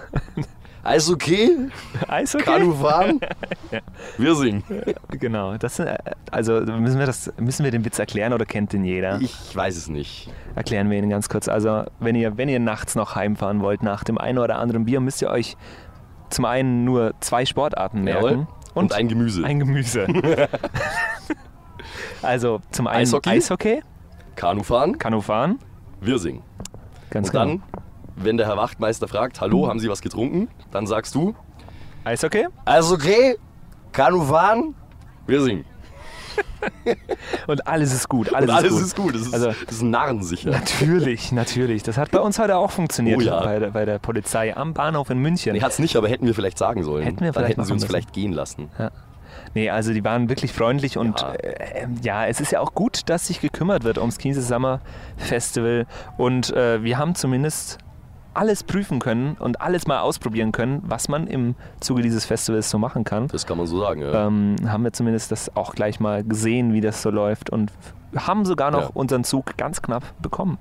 Alles 0.83 1.09
okay? 1.13 1.49
Eis 2.07 2.33
okay? 2.33 2.45
Kanu 2.45 2.73
fahren? 2.73 3.19
Wir 4.17 4.35
singen. 4.35 4.63
Genau. 5.09 5.57
Das, 5.57 5.75
sind, 5.75 5.87
äh, 5.87 5.97
also 6.31 6.61
müssen 6.61 6.97
wir, 6.99 7.05
das, 7.05 7.31
müssen 7.37 7.63
wir 7.63 7.71
den 7.71 7.85
Witz 7.85 7.99
erklären 7.99 8.33
oder 8.33 8.45
kennt 8.45 8.73
den 8.73 8.83
jeder? 8.83 9.19
Ich 9.21 9.55
weiß 9.55 9.75
es 9.75 9.89
nicht. 9.89 10.29
Erklären 10.55 10.89
wir 10.89 10.97
ihn 10.97 11.09
ganz 11.09 11.29
kurz. 11.29 11.47
Also 11.47 11.83
wenn 11.99 12.15
ihr, 12.15 12.37
wenn 12.37 12.49
ihr 12.49 12.59
nachts 12.59 12.95
noch 12.95 13.15
heimfahren 13.15 13.61
wollt 13.61 13.83
nach 13.83 14.03
dem 14.03 14.17
einen 14.17 14.37
oder 14.39 14.57
anderen 14.57 14.85
Bier, 14.85 15.01
müsst 15.01 15.21
ihr 15.21 15.29
euch 15.29 15.55
zum 16.31 16.45
einen 16.45 16.83
nur 16.83 17.13
zwei 17.19 17.45
Sportarten 17.45 18.03
merken. 18.03 18.25
Jawohl. 18.25 18.47
Und, 18.73 18.93
ein 18.93 19.07
Gemüse. 19.09 19.43
ein 19.43 19.59
Gemüse. 19.59 20.07
also 22.21 22.61
zum 22.71 22.87
einen 22.87 23.01
Eishockey? 23.01 23.29
Eishockey 23.29 23.83
Kanu 24.35 24.63
fahren? 24.63 24.97
Kanufahren. 24.97 25.59
Wir 25.99 26.17
singen. 26.19 26.41
Ganz 27.09 27.27
Und 27.27 27.33
genau. 27.33 27.45
dann, 27.45 27.63
wenn 28.15 28.37
der 28.37 28.47
Herr 28.47 28.57
Wachtmeister 28.57 29.07
fragt, 29.07 29.41
hallo, 29.41 29.67
haben 29.67 29.79
Sie 29.79 29.89
was 29.89 30.01
getrunken? 30.01 30.47
Dann 30.71 30.87
sagst 30.87 31.15
du, 31.15 31.35
Eishockey? 32.03 32.47
alles 32.65 32.91
okay? 32.91 33.37
Kanu 33.91 34.23
fahren? 34.23 34.73
Wir 35.27 35.41
singen. 35.41 35.65
Und 37.47 37.67
alles 37.67 37.93
ist 37.93 38.09
gut. 38.09 38.33
Alles, 38.33 38.49
Und 38.49 38.55
alles 38.55 38.71
ist 38.73 38.81
ist 38.81 38.95
gut. 38.95 39.15
Das 39.15 39.21
ist, 39.21 39.33
Also- 39.33 39.47
das 39.65 39.75
ist 39.75 39.81
narrensicher. 39.83 40.51
Natürlich, 40.51 41.31
natürlich. 41.31 41.83
Das 41.83 41.97
hat 41.97 42.11
bei 42.11 42.19
uns 42.19 42.39
heute 42.39 42.57
auch 42.57 42.71
funktioniert 42.71 43.17
Oh 43.19 43.21
ja. 43.21 43.39
bei, 43.43 43.59
der, 43.59 43.71
bei 43.71 43.85
der 43.85 43.99
Polizei 43.99 44.55
am 44.55 44.73
Bahnhof 44.73 45.09
in 45.09 45.19
München. 45.19 45.53
Nee, 45.53 45.61
hat's 45.61 45.79
nicht, 45.79 45.95
aber 45.95 46.07
hätten 46.09 46.25
wir 46.25 46.33
vielleicht 46.35 46.57
sagen 46.57 46.83
sollen. 46.83 47.03
Hätten 47.03 47.19
wir 47.21 47.27
Dann 47.27 47.33
vielleicht 47.33 47.57
hätten 47.57 47.65
sie 47.65 47.73
uns 47.73 47.81
müssen. 47.83 47.89
vielleicht 47.91 48.13
gehen 48.13 48.31
lassen. 48.33 48.69
Nee, 49.53 49.69
also 49.69 49.93
die 49.93 50.03
waren 50.03 50.29
wirklich 50.29 50.53
freundlich 50.53 50.97
und 50.97 51.19
Ja. 51.21 51.33
äh, 51.33 51.87
ja, 52.03 52.25
es 52.27 52.39
ist 52.41 52.51
ja 52.51 52.59
auch 52.59 52.73
gut, 52.73 53.01
dass 53.09 53.27
sich 53.27 53.41
gekümmert 53.41 53.83
wird 53.83 53.97
ums 53.97 54.17
Chiemsee 54.17 54.41
Summer 54.41 54.81
Festival 55.17 55.87
und 56.17 56.53
äh, 56.53 56.83
wir 56.83 56.97
haben 56.97 57.15
zumindest 57.15 57.77
alles 58.33 58.63
prüfen 58.63 58.99
können 58.99 59.35
und 59.39 59.61
alles 59.61 59.87
mal 59.87 59.99
ausprobieren 59.99 60.51
können, 60.51 60.81
was 60.85 61.09
man 61.09 61.27
im 61.27 61.55
Zuge 61.79 62.01
dieses 62.01 62.25
Festivals 62.25 62.69
so 62.69 62.77
machen 62.77 63.03
kann. 63.03 63.27
Das 63.27 63.45
kann 63.45 63.57
man 63.57 63.67
so 63.67 63.79
sagen, 63.79 64.01
ja. 64.01 64.27
Ähm, 64.27 64.55
haben 64.67 64.83
wir 64.83 64.93
zumindest 64.93 65.31
das 65.31 65.55
auch 65.55 65.75
gleich 65.75 65.99
mal 65.99 66.23
gesehen, 66.23 66.73
wie 66.73 66.81
das 66.81 67.01
so 67.01 67.09
läuft 67.09 67.49
und 67.49 67.71
haben 68.15 68.45
sogar 68.45 68.71
noch 68.71 68.81
Ja. 68.81 68.89
unseren 68.93 69.23
Zug 69.23 69.57
ganz 69.57 69.81
knapp 69.81 70.03
bekommen. 70.21 70.57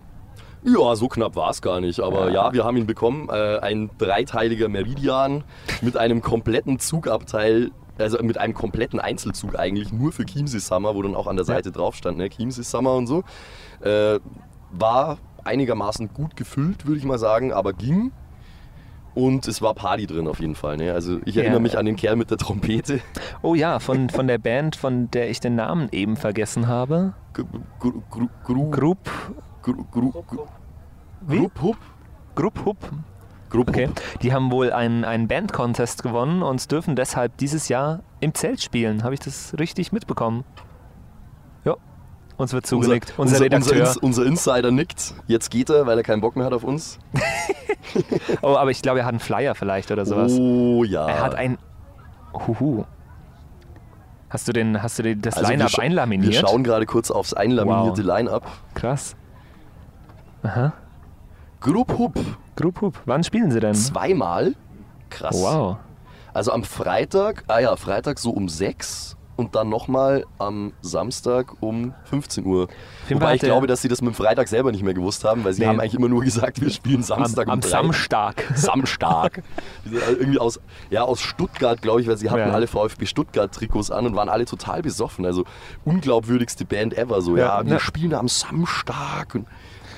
Ja, 0.62 0.94
so 0.94 1.08
knapp 1.08 1.36
war 1.36 1.50
es 1.50 1.62
gar 1.62 1.80
nicht. 1.80 2.00
Aber 2.00 2.30
ja. 2.30 2.52
wir 2.52 2.64
haben 2.64 2.76
ihn 2.76 2.86
bekommen. 2.86 3.28
Äh, 3.30 3.58
ein 3.60 3.90
dreiteiliger 3.98 4.68
Meridian 4.68 5.42
mit 5.80 5.96
einem 5.96 6.20
kompletten 6.20 6.78
Zugabteil, 6.78 7.70
also 7.98 8.18
mit 8.22 8.36
einem 8.36 8.52
kompletten 8.52 9.00
Einzelzug 9.00 9.58
eigentlich, 9.58 9.90
nur 9.92 10.12
für 10.12 10.26
Chiemsee 10.26 10.58
Summer, 10.58 10.94
wo 10.94 11.02
dann 11.02 11.14
auch 11.14 11.26
an 11.28 11.36
der 11.36 11.44
Seite 11.46 11.72
drauf 11.72 11.94
stand, 11.96 12.18
ne? 12.18 12.28
Chiemsee 12.28 12.62
Summer 12.62 12.94
und 12.94 13.06
so. 13.06 13.22
Äh, 13.80 14.20
war 14.72 15.18
einigermaßen 15.44 16.12
gut 16.12 16.36
gefüllt, 16.36 16.86
würde 16.86 16.98
ich 16.98 17.04
mal 17.04 17.18
sagen, 17.18 17.52
aber 17.52 17.72
ging. 17.72 18.12
Und 19.14 19.48
es 19.48 19.60
war 19.60 19.74
Party 19.74 20.06
drin 20.06 20.28
auf 20.28 20.38
jeden 20.40 20.54
Fall. 20.54 20.76
Ne? 20.76 20.92
Also 20.92 21.18
ich 21.24 21.34
Ja. 21.34 21.42
erinnere 21.42 21.60
mich 21.60 21.76
an 21.76 21.84
den 21.84 21.96
Kerl 21.96 22.14
mit 22.16 22.30
der 22.30 22.38
Trompete. 22.38 23.00
Oh 23.42 23.54
ja, 23.56 23.80
von, 23.80 24.08
von 24.08 24.28
der 24.28 24.38
Band, 24.38 24.76
von 24.76 25.10
der 25.10 25.28
ich 25.30 25.40
den 25.40 25.56
Namen 25.56 25.88
eben 25.90 26.16
vergessen 26.16 26.68
habe. 26.68 27.14
Gru, 27.32 27.44
gru, 27.80 28.28
gru? 28.44 28.70
Grupp, 28.70 29.10
Hupp? 31.60 31.76
Group 32.36 32.64
Hup. 32.64 32.78
Grupp, 33.50 33.68
Okay. 33.68 33.88
Hupp. 33.88 34.00
Die 34.22 34.32
haben 34.32 34.52
wohl 34.52 34.72
einen, 34.72 35.04
einen 35.04 35.26
Band-Contest 35.26 36.04
gewonnen 36.04 36.42
und 36.42 36.70
dürfen 36.70 36.94
deshalb 36.94 37.36
dieses 37.38 37.68
Jahr 37.68 38.00
im 38.20 38.32
Zelt 38.32 38.62
spielen. 38.62 39.02
Habe 39.02 39.14
ich 39.14 39.20
das 39.20 39.54
richtig 39.58 39.90
mitbekommen? 39.90 40.44
Uns 42.40 42.54
wird 42.54 42.66
zugenickt. 42.66 43.12
Unser, 43.18 43.34
unser, 43.34 43.44
Redakteur. 43.44 43.86
Unser, 43.86 44.02
unser 44.02 44.24
Insider 44.24 44.70
nickt. 44.70 45.12
Jetzt 45.26 45.50
geht 45.50 45.68
er, 45.68 45.84
weil 45.84 45.98
er 45.98 46.02
keinen 46.02 46.22
Bock 46.22 46.36
mehr 46.36 46.46
hat 46.46 46.54
auf 46.54 46.64
uns. 46.64 46.98
oh, 48.40 48.56
aber 48.56 48.70
ich 48.70 48.80
glaube, 48.80 49.00
er 49.00 49.04
hat 49.04 49.10
einen 49.10 49.20
Flyer 49.20 49.54
vielleicht 49.54 49.90
oder 49.90 50.06
sowas. 50.06 50.32
Oh 50.32 50.82
ja. 50.82 51.06
Er 51.06 51.20
hat 51.20 51.34
ein. 51.34 51.58
Huhu. 52.32 52.86
Hast 54.30 54.48
du, 54.48 54.52
den, 54.52 54.82
hast 54.82 54.98
du 54.98 55.02
den, 55.02 55.20
das 55.20 55.36
Also 55.36 55.50
Line-Up 55.50 55.78
einlaminiert? 55.78 56.32
Wir 56.32 56.40
schauen 56.40 56.64
gerade 56.64 56.86
kurz 56.86 57.10
aufs 57.10 57.34
einlaminierte 57.34 58.00
Line-Up. 58.00 58.46
Krass. 58.72 59.16
Aha. 60.42 60.72
Grupp 61.60 61.98
Hup. 61.98 62.18
Group 62.56 62.80
Hup. 62.80 62.94
Wann 63.04 63.22
spielen 63.22 63.50
sie 63.50 63.60
denn? 63.60 63.74
Zweimal. 63.74 64.54
Krass. 65.10 65.36
Wow. 65.36 65.76
Also 66.32 66.52
am 66.52 66.64
Freitag, 66.64 67.44
ah 67.48 67.58
ja, 67.58 67.76
Freitag 67.76 68.18
so 68.18 68.30
um 68.30 68.48
6 68.48 69.18
und 69.40 69.54
dann 69.56 69.68
nochmal 69.68 70.24
am 70.38 70.72
Samstag 70.82 71.54
um 71.60 71.94
15 72.04 72.44
Uhr. 72.46 72.68
jeden 73.08 73.20
Wobei 73.20 73.34
ich 73.34 73.40
glaube, 73.40 73.66
dass 73.66 73.82
sie 73.82 73.88
das 73.88 74.00
mit 74.02 74.12
dem 74.12 74.14
Freitag 74.14 74.46
selber 74.48 74.70
nicht 74.70 74.84
mehr 74.84 74.94
gewusst 74.94 75.24
haben, 75.24 75.42
weil 75.44 75.52
sie 75.54 75.62
Nee. 75.62 75.66
haben 75.68 75.80
eigentlich 75.80 75.94
immer 75.94 76.08
nur 76.08 76.22
gesagt, 76.22 76.60
wir 76.60 76.70
spielen 76.70 76.96
Am, 76.98 77.02
Samstag 77.02 77.46
um 77.48 77.54
am 77.54 77.60
3. 77.60 77.68
Samstag. 77.68 78.44
Samstag. 78.54 79.42
Irgendwie 79.84 80.38
aus, 80.38 80.60
ja, 80.90 81.02
aus 81.02 81.20
Stuttgart, 81.20 81.82
glaube 81.82 82.00
ich, 82.02 82.06
weil 82.06 82.16
sie 82.16 82.30
hatten 82.30 82.48
Ja. 82.48 82.54
alle 82.54 82.66
VfB 82.68 83.06
Stuttgart-Trikots 83.06 83.90
an 83.90 84.06
und 84.06 84.14
waren 84.14 84.28
alle 84.28 84.44
total 84.44 84.82
besoffen. 84.82 85.24
Also 85.26 85.44
unglaubwürdigste 85.84 86.64
Band 86.64 86.96
ever. 86.96 87.20
So, 87.22 87.36
ja, 87.36 87.58
Ja, 87.60 87.64
wir 87.64 87.72
ja. 87.72 87.80
spielen 87.80 88.14
am 88.14 88.28
Samstag. 88.28 89.34
Und 89.34 89.46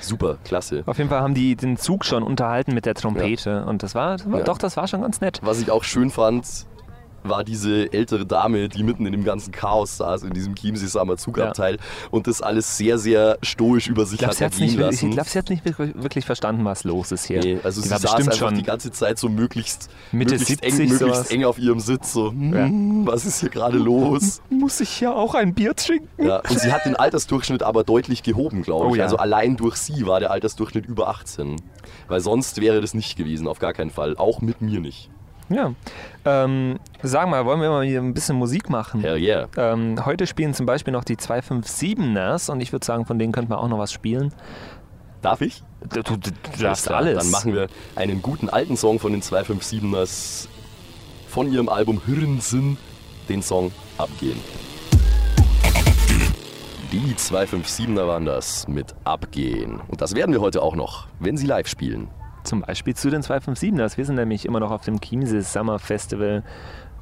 super, 0.01 0.37
klasse. 0.43 0.83
Auf 0.85 0.97
jeden 0.97 1.09
Fall 1.09 1.21
haben 1.21 1.33
die 1.33 1.55
den 1.55 1.77
Zug 1.77 2.05
schon 2.05 2.23
unterhalten 2.23 2.73
mit 2.73 2.85
der 2.85 2.95
Trompete. 2.95 3.65
Und 3.65 3.83
das 3.83 3.93
war, 3.95 4.17
das 4.17 4.29
war 4.31 4.39
Ja. 4.39 4.45
doch, 4.45 4.57
das 4.57 4.77
war 4.77 4.87
schon 4.87 5.01
ganz 5.01 5.21
nett. 5.21 5.39
Was 5.43 5.59
ich 5.61 5.69
auch 5.71 5.83
schön 5.83 6.09
fand, 6.09 6.45
war 7.23 7.43
diese 7.43 7.91
ältere 7.93 8.25
Dame, 8.25 8.69
die 8.69 8.83
mitten 8.83 9.05
in 9.05 9.11
dem 9.11 9.23
ganzen 9.23 9.51
Chaos 9.51 9.97
saß, 9.97 10.23
in 10.23 10.33
diesem 10.33 10.55
Chiemsee 10.55 10.87
Summer 10.87 11.17
Zugabteil 11.17 11.77
und 12.11 12.27
das 12.27 12.41
alles 12.41 12.77
sehr, 12.77 12.97
sehr 12.97 13.37
stoisch 13.41 13.87
über 13.87 14.05
sich 14.05 14.13
Ich 14.15 14.19
glaube, 14.19 14.31
hat 14.31 14.37
sie 14.37 14.43
hat 14.45 14.53
es 14.53 14.59
nicht, 14.59 14.69
ergehen 14.71 14.79
wirklich- 14.79 14.95
ich 14.97 15.01
lassen. 15.03 15.13
glaub, 15.15 15.27
sie 15.27 15.39
hat's 15.39 15.49
nicht 15.49 15.65
wirklich 16.01 16.25
verstanden, 16.25 16.65
was 16.65 16.83
los 16.83 17.11
ist 17.11 17.25
hier. 17.25 17.39
Nee, 17.39 17.59
also 17.63 17.81
die 17.81 17.87
sie 17.87 17.91
war 17.93 17.99
saß 17.99 18.13
einfach 18.15 18.33
schon 18.33 18.55
die 18.55 18.63
ganze 18.63 18.91
Zeit 18.91 19.17
so 19.19 19.29
möglichst, 19.29 19.89
Mitte 20.11 20.31
möglichst, 20.35 20.47
70 20.63 20.69
eng, 20.71 20.77
möglichst 20.89 20.99
sowas. 20.99 21.31
eng 21.31 21.45
auf 21.45 21.57
ihrem 21.59 21.79
Sitz. 21.79 22.13
So, 22.13 22.31
hm, 22.31 23.05
was 23.05 23.25
ist 23.25 23.39
hier 23.39 23.49
gerade 23.49 23.77
los? 23.77 24.41
Muss 24.49 24.79
ich 24.81 24.99
ja 25.01 25.11
auch 25.13 25.35
ein 25.35 25.53
Bier 25.53 25.75
trinken? 25.75 26.07
Ja, 26.25 26.39
und 26.49 26.59
sie 26.59 26.71
hat 26.71 26.85
den 26.85 26.95
Altersdurchschnitt 26.95 27.63
aber 27.63 27.83
deutlich 27.83 28.23
gehoben, 28.23 28.61
glaube 28.63 28.85
ich. 28.87 28.91
Oh 28.91 28.95
ja. 28.95 29.03
Also 29.03 29.17
allein 29.17 29.57
durch 29.57 29.75
sie 29.75 30.05
war 30.05 30.19
der 30.19 30.31
Altersdurchschnitt 30.31 30.85
über 30.85 31.07
18. 31.09 31.61
Weil 32.07 32.19
sonst 32.19 32.59
wäre 32.61 32.81
das 32.81 32.93
nicht 32.93 33.17
gewesen, 33.17 33.47
auf 33.47 33.59
gar 33.59 33.73
keinen 33.73 33.89
Fall. 33.89 34.17
Auch 34.17 34.41
mit 34.41 34.61
mir 34.61 34.79
nicht. 34.79 35.09
Ja. 35.49 35.73
Ähm, 36.25 36.79
sag 37.01 37.27
mal, 37.27 37.45
wollen 37.45 37.61
wir 37.61 37.69
mal 37.69 37.85
hier 37.85 38.01
ein 38.01 38.13
bisschen 38.13 38.37
Musik 38.37 38.69
machen? 38.69 39.01
Hell 39.01 39.17
yeah. 39.17 39.47
Ähm, 39.57 40.05
heute 40.05 40.25
spielen 40.25 40.53
zum 40.53 40.65
Beispiel 40.65 40.93
noch 40.93 41.03
die 41.03 41.17
257ers 41.17 42.49
und 42.49 42.61
ich 42.61 42.71
würde 42.71 42.85
sagen, 42.85 43.05
von 43.05 43.19
denen 43.19 43.33
könnten 43.33 43.51
wir 43.51 43.59
auch 43.59 43.67
noch 43.67 43.79
was 43.79 43.91
spielen. 43.91 44.33
Darf 45.21 45.41
ich? 45.41 45.63
Du, 45.81 46.01
du, 46.01 46.17
du 46.17 46.29
Alles 46.47 46.59
darfst 46.59 46.85
klar, 46.87 46.97
alles. 46.99 47.17
Dann 47.17 47.31
machen 47.31 47.53
wir 47.53 47.67
einen 47.95 48.21
guten 48.21 48.49
alten 48.49 48.77
Song 48.77 48.99
von 48.99 49.11
den 49.11 49.21
257ers 49.21 50.47
von 51.27 51.51
ihrem 51.51 51.69
Album 51.69 52.01
Hirnsinn, 52.05 52.77
den 53.29 53.41
Song 53.41 53.71
Abgehen. 53.97 54.39
Die 56.91 57.15
257er 57.15 58.05
waren 58.07 58.25
das 58.25 58.67
mit 58.67 58.93
Abgehen. 59.03 59.81
Und 59.87 60.01
das 60.01 60.13
werden 60.13 60.31
wir 60.31 60.41
heute 60.41 60.61
auch 60.61 60.75
noch, 60.75 61.07
wenn 61.19 61.37
sie 61.37 61.47
live 61.47 61.67
spielen. 61.67 62.07
Zum 62.43 62.61
Beispiel 62.61 62.95
zu 62.95 63.09
den 63.09 63.21
257ers. 63.21 63.97
Wir 63.97 64.05
sind 64.05 64.15
nämlich 64.15 64.45
immer 64.45 64.59
noch 64.59 64.71
auf 64.71 64.83
dem 64.83 64.99
Chiemsee 64.99 65.41
Summer 65.41 65.79
Festival 65.79 66.43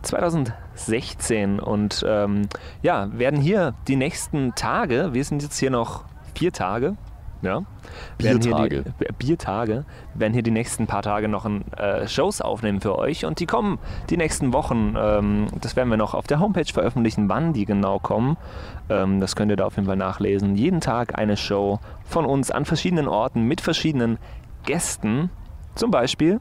2016 0.04 1.60
und 1.60 2.04
ähm, 2.08 2.48
ja, 2.82 3.08
werden 3.12 3.40
hier 3.40 3.74
die 3.88 3.96
nächsten 3.96 4.54
Tage, 4.56 5.14
wir 5.14 5.24
sind 5.24 5.44
jetzt 5.44 5.58
hier 5.60 5.70
noch 5.70 6.06
vier 6.36 6.52
Tage, 6.52 6.96
ja, 7.42 7.64
Biertage. 8.18 8.84
die, 9.00 9.06
äh, 9.06 9.12
Biertage, 9.18 9.86
werden 10.14 10.34
hier 10.34 10.44
die 10.44 10.52
nächsten 10.52 10.86
paar 10.86 11.02
Tage 11.02 11.28
noch 11.28 11.46
ein, 11.46 11.72
äh, 11.74 12.08
Shows 12.08 12.42
aufnehmen 12.42 12.82
für 12.82 12.98
euch 12.98 13.26
und 13.26 13.40
die 13.40 13.48
kommen 13.48 13.80
die 14.10 14.18
nächsten 14.18 14.54
Wochen. 14.54 14.96
Ähm, 14.98 15.48
das 15.60 15.76
werden 15.76 15.90
wir 15.90 15.98
noch 15.98 16.14
auf 16.14 16.28
der 16.28 16.40
Homepage 16.40 16.72
veröffentlichen, 16.72 17.30
wann 17.30 17.54
die 17.54 17.66
genau 17.66 18.00
kommen. 18.00 18.38
Ähm, 18.90 19.20
das 19.20 19.36
könnt 19.36 19.52
ihr 19.52 19.58
da 19.58 19.66
auf 19.66 19.76
jeden 19.76 19.88
Fall 19.88 19.98
nachlesen. 19.98 20.56
Jeden 20.56 20.82
Tag 20.82 21.18
eine 21.18 21.36
Show 21.36 21.80
von 22.04 22.26
uns 22.26 22.52
an 22.52 22.66
verschiedenen 22.66 23.08
Orten 23.08 23.44
mit 23.48 23.62
verschiedenen 23.62 24.20
Gästen. 24.64 25.30
Zum 25.76 25.92
Beispiel 25.92 26.40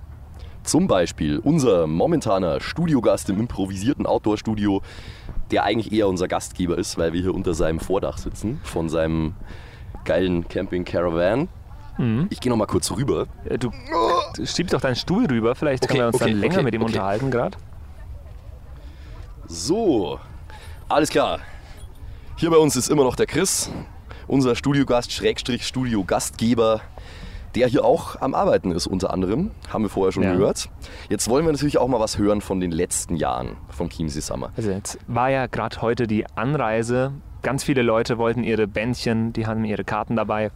Zum 0.63 0.87
Beispiel 0.87 1.39
unser 1.39 1.87
momentaner 1.87 2.61
Studiogast 2.61 3.31
im 3.31 3.41
improvisierten 3.41 4.07
Outdoor-Studio, 4.07 4.83
der 5.51 5.65
eigentlich 5.65 5.93
eher 5.93 6.07
unser 6.09 6.29
Gastgeber 6.29 6.77
ist, 6.79 6.99
weil 6.99 7.13
wir 7.13 7.21
hier 7.23 7.35
unter 7.35 7.55
seinem 7.55 7.81
Vordach 7.81 8.19
sitzen, 8.19 8.61
von 8.63 8.89
seinem 8.89 9.35
geilen 10.05 10.47
Camping-Caravan. 10.49 11.49
Mhm. 11.99 12.27
Ich 12.31 12.41
gehe 12.41 12.51
noch 12.51 12.57
mal 12.57 12.67
kurz 12.67 12.91
rüber. 12.91 13.27
Äh, 13.45 13.59
Du, 13.59 13.71
du 14.37 14.47
schieb 14.47 14.69
doch 14.69 14.81
deinen 14.81 14.97
Stuhl 14.97 15.27
rüber, 15.27 15.55
vielleicht 15.55 15.85
Okay, 15.85 15.93
können 15.93 16.03
wir 16.03 16.07
uns 16.09 16.17
okay, 16.17 16.31
dann 16.31 16.41
länger 16.41 16.55
okay, 16.57 16.65
mit 16.65 16.75
ihm 16.75 16.83
unterhalten 16.83 17.31
gerade. 17.31 17.57
So, 19.47 20.21
alles 20.89 21.11
klar. 21.11 21.41
Hier 22.37 22.51
bei 22.51 22.57
uns 22.57 22.77
ist 22.77 22.89
immer 22.89 23.05
noch 23.05 23.17
der 23.17 23.27
Chris, 23.27 23.71
unser 24.27 24.55
Studiogast, 24.55 25.13
Schrägstrich 25.13 25.67
Studio-Gastgeber, 25.67 26.81
der 27.55 27.67
hier 27.69 27.85
auch 27.85 28.21
am 28.21 28.35
Arbeiten 28.35 28.71
ist, 28.73 28.87
unter 28.87 29.13
anderem. 29.13 29.51
Haben 29.73 29.85
wir 29.85 29.89
vorher 29.89 30.13
schon 30.13 30.23
Ja. 30.23 30.33
gehört. 30.33 30.69
Jetzt 31.09 31.29
wollen 31.29 31.45
wir 31.45 31.53
natürlich 31.53 31.79
auch 31.79 31.89
mal 31.89 32.01
was 32.01 32.19
hören 32.19 32.41
von 32.41 32.61
den 32.61 32.71
letzten 32.71 33.17
Jahren 33.17 33.57
vom 33.71 33.89
Chiemsee 33.89 34.21
Summer. 34.21 34.51
Also 34.57 34.71
jetzt 34.71 34.99
war 35.07 35.31
ja 35.31 35.47
gerade 35.47 35.81
heute 35.83 36.07
die 36.07 36.25
Anreise. 36.37 37.13
Ganz 37.43 37.65
viele 37.65 37.83
Leute 37.83 38.19
wollten 38.19 38.45
ihre 38.45 38.67
Bändchen, 38.67 39.33
die 39.33 39.47
hatten 39.47 39.65
ihre 39.65 39.83
Karten 39.85 40.15
dabei, 40.17 40.51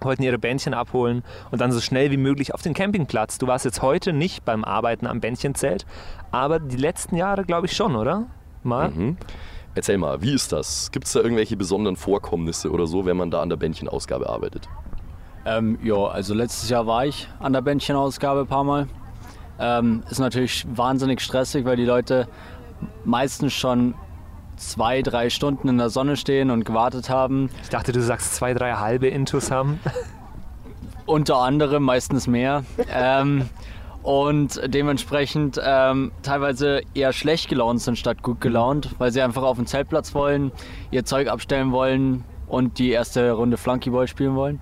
wollten 0.00 0.22
ihre 0.22 0.38
Bändchen 0.38 0.72
abholen 0.74 1.22
und 1.50 1.60
dann 1.60 1.70
so 1.70 1.80
schnell 1.80 2.10
wie 2.10 2.16
möglich 2.16 2.54
auf 2.54 2.62
den 2.62 2.72
Campingplatz. 2.74 3.36
Du 3.38 3.46
warst 3.46 3.64
jetzt 3.66 3.82
heute 3.82 4.12
nicht 4.12 4.44
beim 4.44 4.64
Arbeiten 4.64 5.06
am 5.06 5.20
Bändchenzelt, 5.20 5.84
aber 6.30 6.58
die 6.58 6.78
letzten 6.78 7.16
Jahre 7.16 7.44
glaube 7.44 7.66
ich 7.66 7.72
schon, 7.76 7.94
oder? 7.96 8.26
Mal? 8.62 8.90
Mhm. 8.90 9.16
Erzähl 9.74 9.98
mal, 9.98 10.20
wie 10.20 10.34
ist 10.34 10.50
das? 10.52 10.90
Gibt 10.90 11.06
es 11.06 11.12
da 11.12 11.20
irgendwelche 11.20 11.56
besonderen 11.56 11.94
Vorkommnisse 11.96 12.70
oder 12.72 12.86
so, 12.86 13.06
wenn 13.06 13.16
man 13.16 13.30
da 13.30 13.40
an 13.40 13.50
der 13.50 13.56
Bändchenausgabe 13.56 14.28
arbeitet? 14.28 14.68
Ähm, 15.44 15.78
ja, 15.82 16.06
also 16.06 16.34
letztes 16.34 16.68
Jahr 16.68 16.86
war 16.86 17.06
ich 17.06 17.28
an 17.38 17.52
der 17.52 17.62
Bändchenausgabe 17.62 18.40
ein 18.40 18.46
paar 18.46 18.64
Mal. 18.64 18.88
Ähm, 19.58 20.02
ist 20.10 20.18
natürlich 20.18 20.66
wahnsinnig 20.74 21.20
stressig, 21.20 21.64
weil 21.64 21.76
die 21.76 21.84
Leute 21.84 22.28
meistens 23.04 23.52
schon 23.52 23.94
zwei, 24.56 25.02
drei 25.02 25.30
Stunden 25.30 25.68
in 25.68 25.78
der 25.78 25.90
Sonne 25.90 26.16
stehen 26.16 26.50
und 26.50 26.64
gewartet 26.64 27.10
haben. 27.10 27.50
Ich 27.62 27.70
dachte, 27.70 27.92
du 27.92 28.02
sagst 28.02 28.34
zwei, 28.34 28.54
drei 28.54 28.74
halbe 28.74 29.08
Intus 29.08 29.50
haben. 29.50 29.80
Unter 31.06 31.38
anderem, 31.38 31.82
meistens 31.82 32.26
mehr. 32.26 32.64
ähm, 32.92 33.48
und 34.02 34.60
dementsprechend 34.66 35.60
ähm, 35.62 36.12
teilweise 36.22 36.80
eher 36.94 37.12
schlecht 37.12 37.48
gelaunt 37.48 37.82
sind 37.82 37.98
statt 37.98 38.22
gut 38.22 38.40
gelaunt, 38.40 38.90
weil 38.98 39.12
sie 39.12 39.20
einfach 39.20 39.42
auf 39.42 39.56
den 39.56 39.66
Zeltplatz 39.66 40.14
wollen, 40.14 40.52
ihr 40.90 41.04
Zeug 41.04 41.28
abstellen 41.28 41.70
wollen 41.72 42.24
und 42.46 42.78
die 42.78 42.90
erste 42.90 43.32
Runde 43.32 43.56
Flunkyball 43.56 44.08
spielen 44.08 44.36
wollen. 44.36 44.60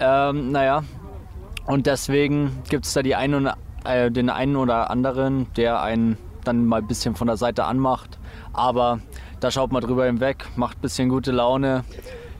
Ähm, 0.00 0.50
naja, 0.52 0.82
und 1.66 1.86
deswegen 1.86 2.62
gibt 2.68 2.84
es 2.84 2.92
da 2.92 3.02
die 3.02 3.14
einen, 3.14 3.50
äh, 3.84 4.10
den 4.10 4.30
einen 4.30 4.56
oder 4.56 4.90
anderen, 4.90 5.46
der 5.56 5.82
einen 5.82 6.18
dann 6.44 6.66
mal 6.66 6.80
ein 6.80 6.86
bisschen 6.86 7.14
von 7.14 7.26
der 7.26 7.36
Seite 7.36 7.64
anmacht. 7.64 8.18
Aber 8.52 9.00
da 9.40 9.50
schaut 9.50 9.72
man 9.72 9.82
drüber 9.82 10.06
hinweg, 10.06 10.46
macht 10.56 10.78
ein 10.78 10.82
bisschen 10.82 11.08
gute 11.08 11.32
Laune. 11.32 11.84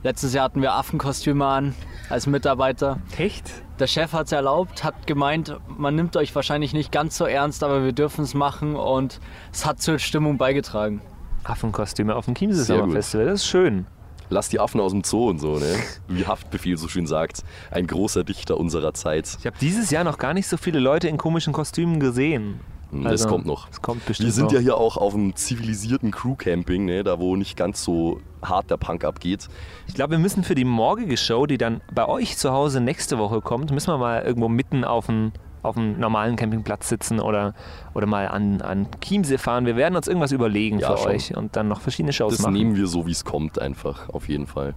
Letztes 0.03 0.33
Jahr 0.33 0.45
hatten 0.45 0.61
wir 0.61 0.73
Affenkostüme 0.73 1.45
an 1.45 1.75
als 2.09 2.27
Mitarbeiter. 2.27 2.99
Echt? 3.17 3.51
Der 3.79 3.87
Chef 3.87 4.13
hat 4.13 4.27
es 4.27 4.31
erlaubt, 4.31 4.83
hat 4.83 5.07
gemeint, 5.07 5.57
man 5.67 5.95
nimmt 5.95 6.15
euch 6.15 6.33
wahrscheinlich 6.35 6.73
nicht 6.73 6.91
ganz 6.91 7.17
so 7.17 7.25
ernst, 7.25 7.63
aber 7.63 7.83
wir 7.83 7.91
dürfen 7.91 8.23
es 8.23 8.33
machen 8.33 8.75
und 8.75 9.19
es 9.51 9.65
hat 9.65 9.81
zur 9.81 9.99
Stimmung 9.99 10.37
beigetragen. 10.37 11.01
Affenkostüme 11.43 12.15
auf 12.15 12.25
dem 12.25 12.35
Chiemsee 12.35 12.61
Sehr 12.61 12.75
Summer 12.77 12.87
gut. 12.87 12.93
Festival, 12.93 13.25
das 13.25 13.41
ist 13.41 13.47
schön. 13.47 13.87
Lass 14.29 14.49
die 14.49 14.59
Affen 14.59 14.79
aus 14.81 14.91
dem 14.91 15.03
Zoo 15.03 15.29
und 15.29 15.39
so, 15.39 15.57
ne? 15.59 15.75
Wie 16.07 16.25
Haftbefehl 16.25 16.77
so 16.77 16.87
schön 16.87 17.07
sagt. 17.07 17.43
Ein 17.71 17.87
großer 17.87 18.23
Dichter 18.23 18.57
unserer 18.57 18.93
Zeit. 18.93 19.37
Ich 19.39 19.45
habe 19.45 19.55
dieses 19.61 19.91
Jahr 19.91 20.03
noch 20.03 20.17
gar 20.17 20.33
nicht 20.33 20.47
so 20.47 20.57
viele 20.57 20.79
Leute 20.79 21.07
in 21.07 21.17
komischen 21.17 21.53
Kostümen 21.53 21.99
gesehen. 21.99 22.59
Hm, 22.91 23.03
Das 23.03 23.11
Also, 23.23 23.29
kommt 23.29 23.45
noch. 23.45 23.67
Das 23.69 23.81
kommt 23.81 24.05
bestimmt 24.05 24.27
Wir 24.27 24.33
sind 24.33 24.45
noch. 24.45 24.51
ja 24.53 24.59
hier 24.59 24.77
auch 24.77 24.97
auf 24.97 25.13
einem 25.13 25.35
zivilisierten 25.35 26.11
Crew-Camping, 26.11 26.85
ne? 26.85 27.03
da 27.03 27.19
wo 27.19 27.35
nicht 27.35 27.55
ganz 27.57 27.83
so 27.83 28.19
hart 28.43 28.69
der 28.69 28.77
Punk 28.77 29.03
abgeht. 29.03 29.47
Ich 29.87 29.93
glaube, 29.95 30.11
wir 30.11 30.19
müssen 30.19 30.43
für 30.43 30.55
die 30.55 30.65
morgige 30.65 31.17
Show, 31.17 31.45
die 31.45 31.57
dann 31.57 31.81
bei 31.93 32.07
euch 32.07 32.37
zu 32.37 32.51
Hause 32.51 32.81
nächste 32.81 33.17
Woche 33.17 33.41
kommt, 33.41 33.71
müssen 33.71 33.87
wir 33.91 33.97
mal 33.97 34.21
irgendwo 34.23 34.49
mitten 34.49 34.83
auf 34.83 35.09
einem 35.09 35.31
auf 35.65 35.77
einem 35.77 35.99
normalen 35.99 36.35
Campingplatz 36.35 36.89
sitzen 36.89 37.19
oder, 37.19 37.53
oder 37.93 38.05
mal 38.07 38.27
an, 38.27 38.61
an 38.61 38.87
Chiemsee 39.01 39.37
fahren. 39.37 39.65
Wir 39.65 39.75
werden 39.75 39.95
uns 39.95 40.07
irgendwas 40.07 40.31
überlegen 40.31 40.79
Ja, 40.79 40.91
für 40.95 41.03
schon. 41.03 41.11
euch 41.11 41.35
und 41.35 41.55
dann 41.55 41.67
noch 41.67 41.81
verschiedene 41.81 42.13
Shows 42.13 42.33
Das 42.33 42.41
machen. 42.41 42.53
nehmen 42.53 42.75
wir 42.75 42.87
so, 42.87 43.05
wie 43.07 43.11
es 43.11 43.25
kommt, 43.25 43.59
einfach, 43.59 44.09
auf 44.09 44.27
jeden 44.29 44.47
Fall. 44.47 44.75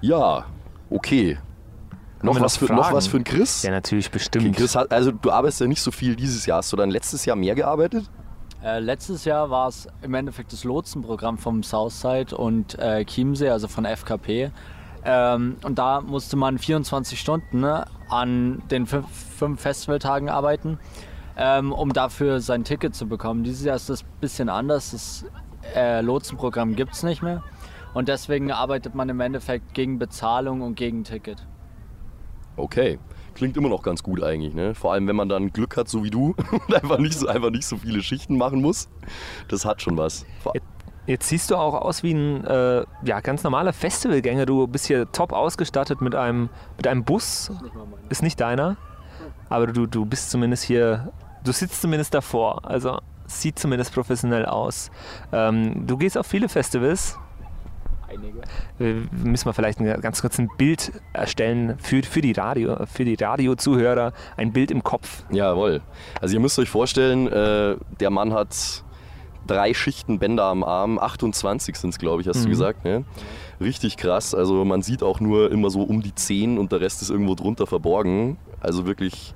Ja, 0.00 0.44
okay. 0.90 1.38
Noch 2.22 2.40
was, 2.40 2.60
noch 2.60 2.68
für, 2.68 2.74
noch 2.74 2.92
was 2.92 3.06
für 3.06 3.18
ein 3.18 3.24
Chris? 3.24 3.62
ja, 3.62 3.70
natürlich, 3.70 4.06
Okay, 4.06 4.14
bestimmt. 4.14 4.56
Chris 4.56 4.74
hat, 4.74 4.90
also 4.90 5.12
du 5.12 5.30
arbeitest 5.30 5.60
ja 5.60 5.66
nicht 5.66 5.82
so 5.82 5.90
viel 5.90 6.16
dieses 6.16 6.46
Jahr. 6.46 6.58
Hast 6.58 6.72
du 6.72 6.76
dann 6.76 6.90
letztes 6.90 7.24
Jahr 7.24 7.36
mehr 7.36 7.54
gearbeitet? 7.54 8.10
Äh, 8.64 8.80
letztes 8.80 9.24
Jahr 9.26 9.50
war 9.50 9.68
es 9.68 9.86
im 10.02 10.14
Endeffekt 10.14 10.52
das 10.52 10.64
Lotsenprogramm 10.64 11.38
vom 11.38 11.62
Southside 11.62 12.36
und 12.36 12.78
äh, 12.78 13.04
Chiemsee, 13.04 13.50
also 13.50 13.68
von 13.68 13.84
FKP. 13.84 14.50
Ähm, 15.08 15.56
und 15.62 15.78
da 15.78 16.00
musste 16.00 16.36
man 16.36 16.58
24 16.58 17.18
Stunden 17.20 17.60
ne, 17.60 17.86
an 18.10 18.60
den 18.72 18.86
fünf, 18.86 19.60
Festivaltagen 19.60 20.28
arbeiten, 20.28 20.78
ähm, 21.36 21.70
um 21.72 21.92
dafür 21.92 22.40
sein 22.40 22.64
Ticket 22.64 22.96
zu 22.96 23.06
bekommen. 23.06 23.44
Dieses 23.44 23.64
Jahr 23.64 23.76
ist 23.76 23.88
das 23.88 24.02
ein 24.02 24.20
bisschen 24.20 24.48
anders. 24.48 24.90
Das 24.90 25.24
äh, 25.76 26.00
Lotsenprogramm 26.00 26.74
gibt 26.74 26.94
es 26.94 27.04
nicht 27.04 27.22
mehr. 27.22 27.44
Und 27.94 28.08
deswegen 28.08 28.50
arbeitet 28.50 28.96
man 28.96 29.08
im 29.08 29.20
Endeffekt 29.20 29.74
gegen 29.74 29.98
Bezahlung 30.00 30.60
und 30.60 30.74
gegen 30.74 31.04
Ticket. 31.04 31.46
Okay. 32.56 32.98
Klingt 33.34 33.56
immer 33.56 33.68
noch 33.68 33.82
ganz 33.82 34.02
gut 34.02 34.22
eigentlich, 34.22 34.54
ne? 34.54 34.74
Vor 34.74 34.92
allem, 34.92 35.06
wenn 35.06 35.16
man 35.16 35.28
dann 35.28 35.52
Glück 35.52 35.76
hat, 35.76 35.88
so 35.88 36.02
wie 36.02 36.10
du, 36.10 36.34
und 36.50 36.74
einfach 36.74 36.98
nicht 36.98 37.18
so, 37.18 37.28
einfach 37.28 37.50
nicht 37.50 37.66
so 37.66 37.76
viele 37.76 38.02
Schichten 38.02 38.38
machen 38.38 38.60
muss. 38.60 38.88
Das 39.48 39.64
hat 39.64 39.82
schon 39.82 39.96
was. 39.96 40.26
Vor- 40.42 40.54
Jetzt 41.06 41.28
siehst 41.28 41.50
du 41.50 41.56
auch 41.56 41.74
aus 41.74 42.02
wie 42.02 42.12
ein 42.12 42.44
äh, 42.44 42.84
ja, 43.02 43.20
ganz 43.20 43.44
normaler 43.44 43.72
Festivalgänger. 43.72 44.44
Du 44.44 44.66
bist 44.66 44.86
hier 44.86 45.10
top 45.12 45.32
ausgestattet 45.32 46.00
mit 46.00 46.14
einem, 46.14 46.48
mit 46.76 46.86
einem 46.86 47.04
Bus. 47.04 47.52
Ist 48.08 48.22
nicht 48.22 48.40
deiner. 48.40 48.76
Aber 49.48 49.68
du, 49.68 49.86
du 49.86 50.04
bist 50.04 50.30
zumindest 50.30 50.64
hier, 50.64 51.12
du 51.44 51.52
sitzt 51.52 51.80
zumindest 51.80 52.12
davor. 52.12 52.64
Also 52.64 52.98
sieht 53.26 53.58
zumindest 53.58 53.94
professionell 53.94 54.46
aus. 54.46 54.90
Ähm, 55.32 55.86
du 55.86 55.96
gehst 55.96 56.18
auf 56.18 56.26
viele 56.26 56.48
Festivals. 56.48 57.18
Einige. 58.08 59.06
Müssen 59.10 59.46
wir 59.46 59.52
vielleicht 59.52 59.80
ein, 59.80 60.00
ganz 60.00 60.20
kurz 60.20 60.38
ein 60.38 60.48
Bild 60.56 60.92
erstellen 61.12 61.76
für, 61.78 62.02
für 62.02 62.20
die 62.20 62.32
Radio, 62.32 62.86
für 62.86 63.04
die 63.04 63.14
Radiozuhörer. 63.14 64.12
Ein 64.36 64.52
Bild 64.52 64.70
im 64.70 64.82
Kopf. 64.82 65.24
Jawohl. 65.30 65.80
Also 66.20 66.34
ihr 66.34 66.40
müsst 66.40 66.58
euch 66.58 66.70
vorstellen, 66.70 67.26
äh, 67.26 67.76
der 68.00 68.10
Mann 68.10 68.32
hat 68.32 68.84
drei 69.46 69.72
Schichten 69.74 70.18
Bänder 70.18 70.44
am 70.44 70.62
Arm, 70.64 70.98
28 70.98 71.76
sind 71.76 71.90
es, 71.90 71.98
glaube 71.98 72.22
ich, 72.22 72.28
hast 72.28 72.44
du 72.44 72.48
gesagt. 72.48 72.84
Ne? 72.84 73.04
Richtig 73.60 73.96
krass. 73.96 74.34
Also 74.34 74.64
man 74.64 74.82
sieht 74.82 75.02
auch 75.02 75.20
nur 75.20 75.50
immer 75.50 75.70
so 75.70 75.82
um 75.82 76.02
die 76.02 76.14
10 76.14 76.58
und 76.58 76.72
der 76.72 76.80
Rest 76.80 77.02
ist 77.02 77.10
irgendwo 77.10 77.34
drunter 77.34 77.66
verborgen. 77.66 78.36
Also 78.60 78.86
wirklich 78.86 79.34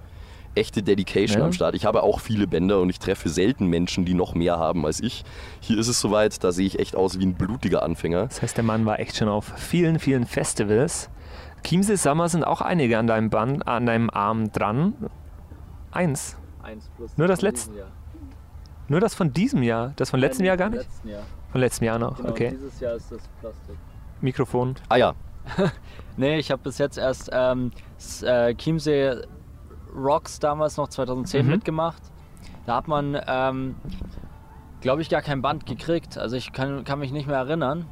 echte 0.55 0.83
Dedication 0.83 1.39
Ja. 1.41 1.47
am 1.47 1.53
Start. 1.53 1.75
Ich 1.75 1.85
habe 1.85 2.03
auch 2.03 2.19
viele 2.21 2.47
Bänder 2.47 2.81
und 2.81 2.91
ich 2.91 2.99
treffe 2.99 3.29
selten 3.29 3.67
Menschen, 3.67 4.05
die 4.05 4.15
noch 4.15 4.35
mehr 4.35 4.59
haben 4.59 4.85
als 4.85 5.01
ich. 5.01 5.25
Hier 5.61 5.79
ist 5.79 5.87
es 5.89 6.01
soweit, 6.01 6.43
da 6.43 6.51
sehe 6.53 6.67
ich 6.67 6.79
echt 6.81 6.97
aus 6.97 7.19
wie 7.19 7.25
ein 7.27 7.35
blutiger 7.35 7.83
Anfänger. 7.85 8.27
Das 8.27 8.43
heißt, 8.43 8.57
der 8.57 8.65
Mann 8.65 8.85
war 8.85 8.99
echt 8.99 9.17
schon 9.17 9.29
auf 9.29 9.53
vielen, 9.57 9.99
vielen 10.01 10.27
Festivals. 10.27 11.09
Chiemsee 11.63 11.97
Summer 11.97 12.29
sind 12.29 12.43
auch 12.43 12.61
einige 12.63 12.99
an 12.99 13.07
deinem, 13.07 13.31
Band, 13.31 13.69
an 13.69 13.87
deinem 13.87 14.11
Arm 14.11 14.51
dran. 14.51 14.95
Eins. 15.93 16.37
Eins 16.63 16.91
plus 16.97 17.17
Nur 17.17 17.29
das 17.29 17.43
letzte? 17.43 17.77
Jahr. 17.77 17.89
Nur 18.91 19.01
das 19.01 19.15
von 19.15 19.33
diesem 19.33 19.63
Jahr. 19.63 19.93
Das 19.97 20.11
von 20.11 20.19
letzten 20.21 20.43
Äh, 20.43 20.47
Jahr 20.49 20.57
gar 20.57 20.69
nicht? 20.69 20.83
Letzten 20.83 21.09
Jahr. 21.09 21.23
Von 21.53 21.61
letztem 21.61 21.87
Jahr 21.87 21.99
noch. 21.99 22.17
Genau, 22.17 22.29
Okay. 22.31 22.51
Dieses 22.51 22.81
Jahr 22.81 22.95
ist 22.95 23.11
das 23.13 23.23
Plastik. 23.41 23.77
Mikrofon. 24.21 24.75
Ah 24.89 24.97
ja, 24.97 25.15
Nee, 26.17 26.39
ich 26.39 26.51
habe 26.51 26.61
bis 26.63 26.77
jetzt 26.79 26.99
erst 26.99 27.31
ähm, 27.33 27.71
äh, 28.23 28.55
Chiemsee 28.57 29.15
Rocks 29.97 30.39
damals 30.41 30.77
noch 30.77 30.89
2010 30.89 31.47
Mhm. 31.47 31.53
mitgemacht. 31.53 32.03
Da 32.67 32.77
hat 32.77 32.89
man, 32.89 33.17
ähm, 33.27 33.77
glaube 34.81 35.03
ich, 35.03 35.09
gar 35.09 35.23
kein 35.23 35.41
Band 35.41 35.67
gekriegt. 35.67 36.19
Also 36.19 36.37
ich 36.37 36.53
kann, 36.53 36.85
kann 36.85 36.99
mich 36.99 37.13
nicht 37.13 37.27
mehr 37.27 37.39
erinnern. 37.39 37.87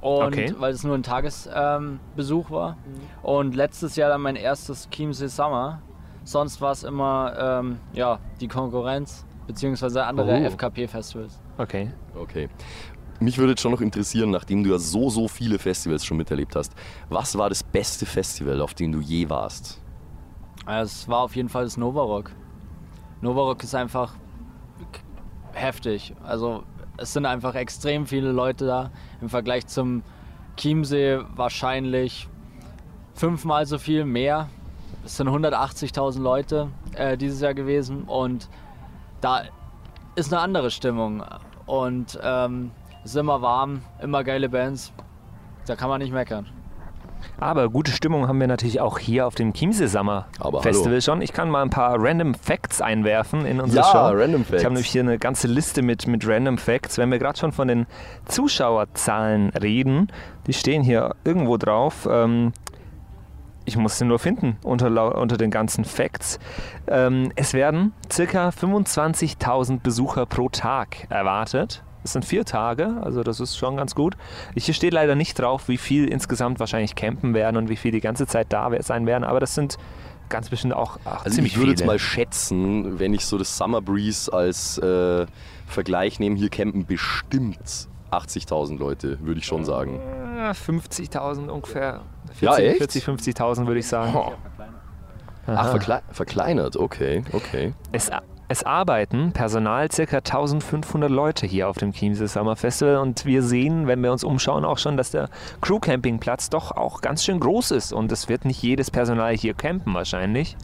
Und 0.00 0.28
Okay. 0.28 0.54
weil 0.58 0.72
es 0.72 0.82
nur 0.84 0.94
ein 0.94 1.02
Tagesbesuch 1.02 2.46
ähm, 2.50 2.54
war. 2.54 2.76
Und 3.22 3.54
letztes 3.54 3.96
Jahr 3.96 4.08
dann 4.08 4.22
mein 4.22 4.36
erstes 4.36 4.88
Chiemsee 4.90 5.28
Summer. 5.28 5.82
Sonst 6.24 6.60
war 6.60 6.72
es 6.72 6.84
immer 6.84 7.34
ähm, 7.60 7.80
ja, 7.92 8.18
die 8.40 8.48
Konkurrenz, 8.48 9.24
beziehungsweise 9.48 10.04
andere 10.04 10.40
Oh. 10.42 10.50
FKP-Festivals. 10.50 11.40
Okay. 11.56 11.90
okay. 12.14 12.48
Mich 13.18 13.36
würde 13.38 13.52
jetzt 13.52 13.62
schon 13.62 13.72
noch 13.72 13.80
interessieren, 13.80 14.30
nachdem 14.30 14.62
du 14.62 14.70
ja 14.70 14.78
so, 14.78 15.10
so 15.10 15.26
viele 15.26 15.58
Festivals 15.58 16.04
schon 16.04 16.16
miterlebt 16.18 16.54
hast, 16.54 16.72
was 17.08 17.36
war 17.36 17.48
das 17.48 17.64
beste 17.64 18.06
Festival, 18.06 18.60
auf 18.60 18.74
dem 18.74 18.92
du 18.92 19.00
je 19.00 19.28
warst? 19.28 19.80
Es 20.68 21.08
war 21.08 21.22
auf 21.22 21.34
jeden 21.34 21.48
Fall 21.48 21.64
das 21.64 21.76
Novarock. 21.76 22.30
Novarock 23.20 23.64
ist 23.64 23.74
einfach 23.74 24.14
heftig. 25.52 26.14
Also 26.22 26.62
es 26.98 27.12
sind 27.12 27.26
einfach 27.26 27.56
extrem 27.56 28.06
viele 28.06 28.30
Leute 28.30 28.66
da. 28.66 28.90
Im 29.20 29.28
Vergleich 29.28 29.66
zum 29.66 30.02
Chiemsee 30.56 31.18
wahrscheinlich 31.34 32.28
fünfmal 33.14 33.66
so 33.66 33.78
viel 33.78 34.04
mehr. 34.04 34.48
Es 35.04 35.16
sind 35.16 35.28
180.000 35.28 36.20
Leute 36.20 36.68
äh, 36.94 37.16
dieses 37.16 37.40
Jahr 37.40 37.54
gewesen 37.54 38.02
und 38.04 38.48
da 39.20 39.42
ist 40.14 40.32
eine 40.32 40.42
andere 40.42 40.70
Stimmung. 40.70 41.22
Und 41.66 42.18
ähm, 42.22 42.70
es 43.04 43.10
ist 43.10 43.16
immer 43.16 43.42
warm, 43.42 43.82
immer 44.02 44.24
geile 44.24 44.48
Bands. 44.48 44.92
Da 45.66 45.76
kann 45.76 45.88
man 45.88 46.00
nicht 46.00 46.12
meckern. 46.12 46.46
Aber 47.40 47.68
gute 47.68 47.90
Stimmung 47.90 48.28
haben 48.28 48.38
wir 48.40 48.46
natürlich 48.46 48.80
auch 48.80 48.98
hier 48.98 49.26
auf 49.26 49.34
dem 49.34 49.52
Chiemsee 49.52 49.88
Summer 49.88 50.26
Aber 50.38 50.62
Festival 50.62 50.92
hallo. 50.92 51.00
schon. 51.00 51.20
Ich 51.22 51.32
kann 51.32 51.50
mal 51.50 51.62
ein 51.62 51.70
paar 51.70 51.96
Random 51.98 52.34
Facts 52.34 52.80
einwerfen 52.80 53.44
in 53.44 53.60
unsere 53.60 53.84
Ja, 53.84 53.90
Show. 53.90 54.16
Random 54.16 54.42
Ich 54.42 54.46
Facts. 54.48 54.64
habe 54.64 54.74
nämlich 54.74 54.90
hier 54.90 55.02
eine 55.02 55.18
ganze 55.18 55.48
Liste 55.48 55.82
mit, 55.82 56.06
mit 56.06 56.26
Random 56.26 56.58
Facts. 56.58 56.96
Wenn 56.96 57.10
wir 57.10 57.18
gerade 57.18 57.36
schon 57.38 57.50
von 57.52 57.66
den 57.68 57.86
Zuschauerzahlen 58.26 59.50
reden, 59.50 60.08
die 60.46 60.52
stehen 60.52 60.82
hier 60.82 61.14
irgendwo 61.24 61.56
drauf. 61.56 62.08
Ähm, 62.10 62.52
ich 63.68 63.76
muss 63.76 63.98
sie 63.98 64.04
nur 64.04 64.18
finden 64.18 64.56
unter, 64.64 65.16
unter 65.16 65.36
den 65.36 65.50
ganzen 65.50 65.84
Facts. 65.84 66.38
Ähm, 66.88 67.30
es 67.36 67.54
werden 67.54 67.92
circa 68.10 68.48
25.000 68.48 69.80
Besucher 69.80 70.26
pro 70.26 70.48
Tag 70.48 71.06
erwartet. 71.10 71.82
Das 72.02 72.12
sind 72.14 72.24
vier 72.24 72.44
Tage, 72.44 72.96
also 73.02 73.22
das 73.22 73.38
ist 73.40 73.56
schon 73.58 73.76
ganz 73.76 73.94
gut. 73.94 74.16
Hier 74.56 74.72
steht 74.72 74.94
leider 74.94 75.14
nicht 75.14 75.38
drauf, 75.38 75.68
wie 75.68 75.76
viel 75.76 76.08
insgesamt 76.08 76.58
wahrscheinlich 76.60 76.94
campen 76.94 77.34
werden 77.34 77.56
und 77.56 77.68
wie 77.68 77.76
viel 77.76 77.92
die 77.92 78.00
ganze 78.00 78.26
Zeit 78.26 78.46
da 78.50 78.70
sein 78.82 79.06
werden, 79.06 79.24
aber 79.24 79.40
das 79.40 79.54
sind 79.54 79.76
ganz 80.28 80.48
bestimmt 80.48 80.74
auch, 80.74 80.98
auch 81.04 81.24
Also 81.24 81.34
ziemlich 81.36 81.52
ich 81.54 81.58
würde 81.58 81.70
viele. 81.70 81.80
jetzt 81.80 81.86
mal 81.86 81.98
schätzen, 81.98 82.98
wenn 82.98 83.12
ich 83.14 83.26
so 83.26 83.36
das 83.36 83.56
Summer 83.58 83.82
Breeze 83.82 84.32
als 84.32 84.78
äh, 84.78 85.26
Vergleich 85.66 86.18
nehme, 86.18 86.36
hier 86.36 86.48
campen 86.50 86.86
bestimmt 86.86 87.88
80.000 88.10 88.78
Leute, 88.78 89.18
würde 89.20 89.40
ich 89.40 89.46
schon 89.46 89.64
sagen. 89.64 90.00
Ja, 90.36 90.52
50.000 90.52 91.48
ungefähr. 91.48 92.00
40, 92.38 92.64
Ja, 92.64 92.70
echt? 92.70 92.78
40, 92.78 93.04
50.000 93.04 93.66
würde 93.66 93.80
ich 93.80 93.86
sagen. 93.86 94.16
Ach, 95.46 95.70
verkle 95.70 96.02
verkleinert, 96.12 96.76
okay, 96.76 97.24
okay. 97.32 97.72
Es, 97.90 98.10
es 98.50 98.64
arbeiten 98.64 99.32
Personal 99.32 99.90
circa 99.92 100.18
1500 100.18 101.10
Leute 101.10 101.46
hier 101.46 101.68
auf 101.68 101.76
dem 101.76 101.92
Chiemsee 101.92 102.26
Summer 102.26 102.56
Festival 102.56 102.96
und 102.96 103.26
wir 103.26 103.42
sehen, 103.42 103.86
wenn 103.86 104.02
wir 104.02 104.10
uns 104.10 104.24
umschauen, 104.24 104.64
auch 104.64 104.78
schon, 104.78 104.96
dass 104.96 105.10
der 105.10 105.28
Crew 105.60 105.78
Campingplatz 105.78 106.48
doch 106.48 106.70
auch 106.72 107.02
ganz 107.02 107.24
schön 107.24 107.40
groß 107.40 107.72
ist 107.72 107.92
und 107.92 108.10
es 108.10 108.28
wird 108.30 108.46
nicht 108.46 108.62
jedes 108.62 108.90
Personal 108.90 109.36
hier 109.36 109.52
campen 109.52 109.92
wahrscheinlich. 109.92 110.56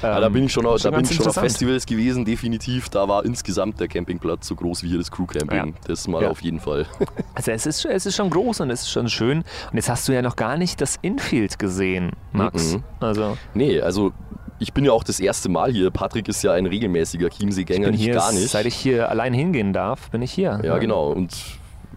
Ja, 0.00 0.20
da 0.20 0.28
bin 0.30 0.44
ich 0.44 0.52
schon, 0.52 0.64
auf- 0.64 0.80
da 0.80 0.90
bin 0.90 1.04
ich 1.04 1.14
schon 1.14 1.26
auf. 1.26 1.34
Festivals 1.34 1.84
gewesen, 1.84 2.24
definitiv. 2.24 2.88
Da 2.88 3.06
war 3.08 3.24
insgesamt 3.26 3.78
der 3.80 3.88
Campingplatz 3.88 4.46
so 4.48 4.54
groß 4.54 4.82
wie 4.82 4.88
hier 4.88 4.98
das 4.98 5.10
Crewcamping. 5.10 5.66
Ja. 5.74 5.80
Das 5.86 6.08
mal 6.08 6.22
Ja. 6.22 6.30
auf 6.30 6.40
jeden 6.40 6.60
Fall. 6.60 6.86
Also 7.34 7.50
es 7.50 7.66
ist, 7.66 7.84
es 7.84 8.06
ist 8.06 8.14
schon 8.16 8.30
groß 8.30 8.60
und 8.60 8.70
es 8.70 8.82
ist 8.82 8.90
schon 8.90 9.08
schön. 9.08 9.38
Und 9.38 9.74
jetzt 9.76 9.88
hast 9.90 10.06
du 10.08 10.12
ja 10.12 10.22
noch 10.22 10.36
gar 10.36 10.56
nicht 10.56 10.80
das 10.80 10.98
Infield 11.02 11.58
gesehen, 11.58 12.12
Max. 12.32 12.74
Mhm. 12.74 12.84
Also 13.00 13.36
nee, 13.54 13.80
also 13.80 14.12
ich 14.62 14.72
bin 14.72 14.84
ja 14.84 14.92
auch 14.92 15.04
das 15.04 15.20
erste 15.20 15.48
Mal 15.48 15.72
hier. 15.72 15.90
Patrick 15.90 16.28
ist 16.28 16.42
ja 16.42 16.52
ein 16.52 16.66
regelmäßiger 16.66 17.28
Chiemsee-Gänger, 17.30 17.86
bin 17.86 17.94
ich 17.94 18.02
hier, 18.02 18.14
gar 18.14 18.32
nicht. 18.32 18.48
seit 18.48 18.66
ich 18.66 18.74
hier 18.74 19.08
allein 19.10 19.34
hingehen 19.34 19.72
darf, 19.72 20.10
bin 20.10 20.22
ich 20.22 20.32
hier. 20.32 20.60
ja, 20.62 20.78
genau. 20.78 21.10
Und 21.12 21.34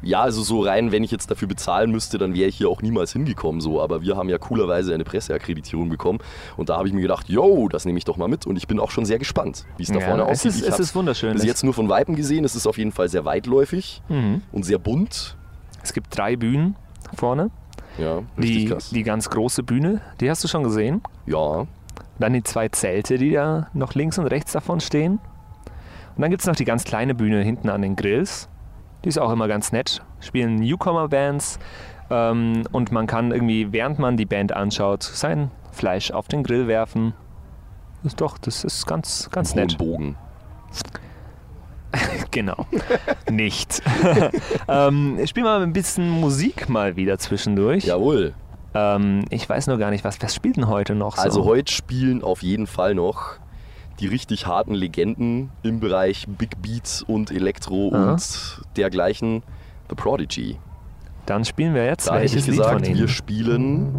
ja, 0.01 0.21
also 0.21 0.43
so 0.43 0.61
rein, 0.61 0.91
wenn 0.91 1.03
ich 1.03 1.09
jetzt 1.09 1.31
dafür 1.31 1.47
bezahlen 1.47 1.89
müsste, 1.89 2.17
dann 2.19 2.35
wäre 2.35 2.47
ich 2.47 2.57
hier 2.57 2.69
auch 2.69 2.81
niemals 2.83 3.13
hingekommen. 3.13 3.59
So. 3.61 3.81
Aber 3.81 4.01
wir 4.03 4.15
haben 4.17 4.29
ja 4.29 4.37
coolerweise 4.37 4.93
eine 4.93 5.03
Presseakkreditierung 5.03 5.89
bekommen. 5.89 6.19
Und 6.57 6.69
da 6.69 6.77
habe 6.77 6.87
ich 6.87 6.93
mir 6.93 7.01
gedacht, 7.01 7.27
yo, 7.27 7.69
das 7.69 7.85
nehme 7.85 7.97
ich 7.97 8.05
doch 8.05 8.17
mal 8.17 8.27
mit. 8.27 8.45
Und 8.45 8.55
ich 8.55 8.67
bin 8.67 8.79
auch 8.79 8.91
schon 8.91 9.05
sehr 9.05 9.17
gespannt, 9.17 9.65
wie 9.77 9.83
es 9.83 9.89
da 9.91 9.99
Ja, 9.99 10.07
vorne 10.07 10.25
aussieht. 10.25 10.51
ist- 10.51 10.61
es 10.67 10.79
ist 10.79 10.95
wunderschön. 10.95 11.33
Bis 11.33 11.43
jetzt 11.45 11.63
nur 11.63 11.73
von 11.73 11.89
Weitem 11.89 12.15
gesehen. 12.15 12.45
Es 12.45 12.55
ist 12.55 12.67
auf 12.67 12.77
jeden 12.77 12.91
Fall 12.91 13.09
sehr 13.09 13.25
weitläufig 13.25 14.01
Mhm. 14.09 14.41
und 14.51 14.63
sehr 14.63 14.77
bunt. 14.77 15.37
Es 15.81 15.91
gibt 15.93 16.15
drei 16.15 16.35
Bühnen 16.35 16.75
vorne. 17.15 17.49
Ja, 17.97 18.17
richtig 18.37 18.57
Die, 18.57 18.65
krass. 18.65 18.89
die 18.89 19.03
ganz 19.03 19.29
große 19.29 19.63
Bühne, 19.63 20.01
die 20.19 20.29
hast 20.29 20.43
du 20.43 20.47
schon 20.49 20.63
gesehen. 20.63 21.01
ja, 21.25 21.65
Dann 22.19 22.33
die 22.33 22.43
zwei 22.43 22.69
Zelte, 22.69 23.17
die 23.17 23.31
da 23.31 23.67
noch 23.73 23.93
links 23.93 24.17
und 24.17 24.27
rechts 24.27 24.53
davon 24.53 24.79
stehen. 24.79 25.19
Und 26.15 26.21
dann 26.21 26.29
gibt 26.29 26.41
es 26.41 26.47
noch 26.47 26.55
die 26.55 26.65
ganz 26.65 26.83
kleine 26.83 27.13
Bühne 27.13 27.41
hinten 27.41 27.69
an 27.69 27.81
den 27.81 27.95
Grills. 27.95 28.47
Die 29.03 29.09
ist 29.09 29.17
auch 29.17 29.31
immer 29.31 29.47
ganz 29.47 29.71
nett. 29.71 30.01
Spielen 30.19 30.55
Newcomer-Bands. 30.55 31.59
Ähm, 32.09 32.63
und 32.71 32.91
man 32.91 33.07
kann 33.07 33.31
irgendwie, 33.31 33.73
während 33.73 33.99
man 33.99 34.15
die 34.15 34.25
Band 34.25 34.53
anschaut, 34.53 35.03
sein 35.03 35.51
Fleisch 35.71 36.11
auf 36.11 36.27
den 36.27 36.43
Grill 36.43 36.67
werfen. 36.67 37.13
Ist 38.03 38.21
doch, 38.21 38.37
das 38.37 38.63
ist 38.63 38.85
ganz, 38.85 39.29
ganz 39.31 39.51
hohen 39.51 39.59
nett. 39.59 39.77
Bogen. 39.77 40.15
Genau. 42.31 42.65
Nicht. 43.31 43.81
ähm, 44.67 45.17
ich 45.17 45.29
spiele 45.29 45.45
mal 45.45 45.61
ein 45.61 45.71
bisschen 45.71 46.09
Musik 46.09 46.67
mal 46.67 46.97
wieder 46.97 47.17
zwischendurch. 47.17 47.85
Jawohl. 47.85 48.33
Ähm, 48.75 49.23
ich 49.29 49.47
weiß 49.47 49.67
nur 49.67 49.77
gar 49.77 49.89
nicht, 49.89 50.03
was, 50.03 50.21
was 50.21 50.35
spielt 50.35 50.57
denn 50.57 50.67
heute 50.67 50.95
noch 50.95 51.15
so? 51.15 51.21
Also 51.21 51.45
heute 51.45 51.71
spielen 51.71 52.21
auf 52.23 52.43
jeden 52.43 52.67
Fall 52.67 52.93
noch 52.93 53.37
die 54.01 54.07
richtig 54.07 54.45
harten 54.45 54.73
Legenden 54.73 55.49
im 55.63 55.79
Bereich 55.79 56.27
Big 56.27 56.61
Beat 56.61 57.05
und 57.07 57.31
Elektro 57.31 57.91
Aha. 57.93 58.11
und 58.11 58.61
dergleichen. 58.75 59.43
The 59.89 59.95
Prodigy. 59.95 60.57
Dann 61.25 61.45
spielen 61.45 61.73
wir 61.73 61.85
jetzt 61.85 62.07
Da 62.07 62.17
hätte 62.17 62.37
ich 62.37 62.45
gesagt, 62.45 62.87
wir 62.87 63.07
spielen 63.07 63.93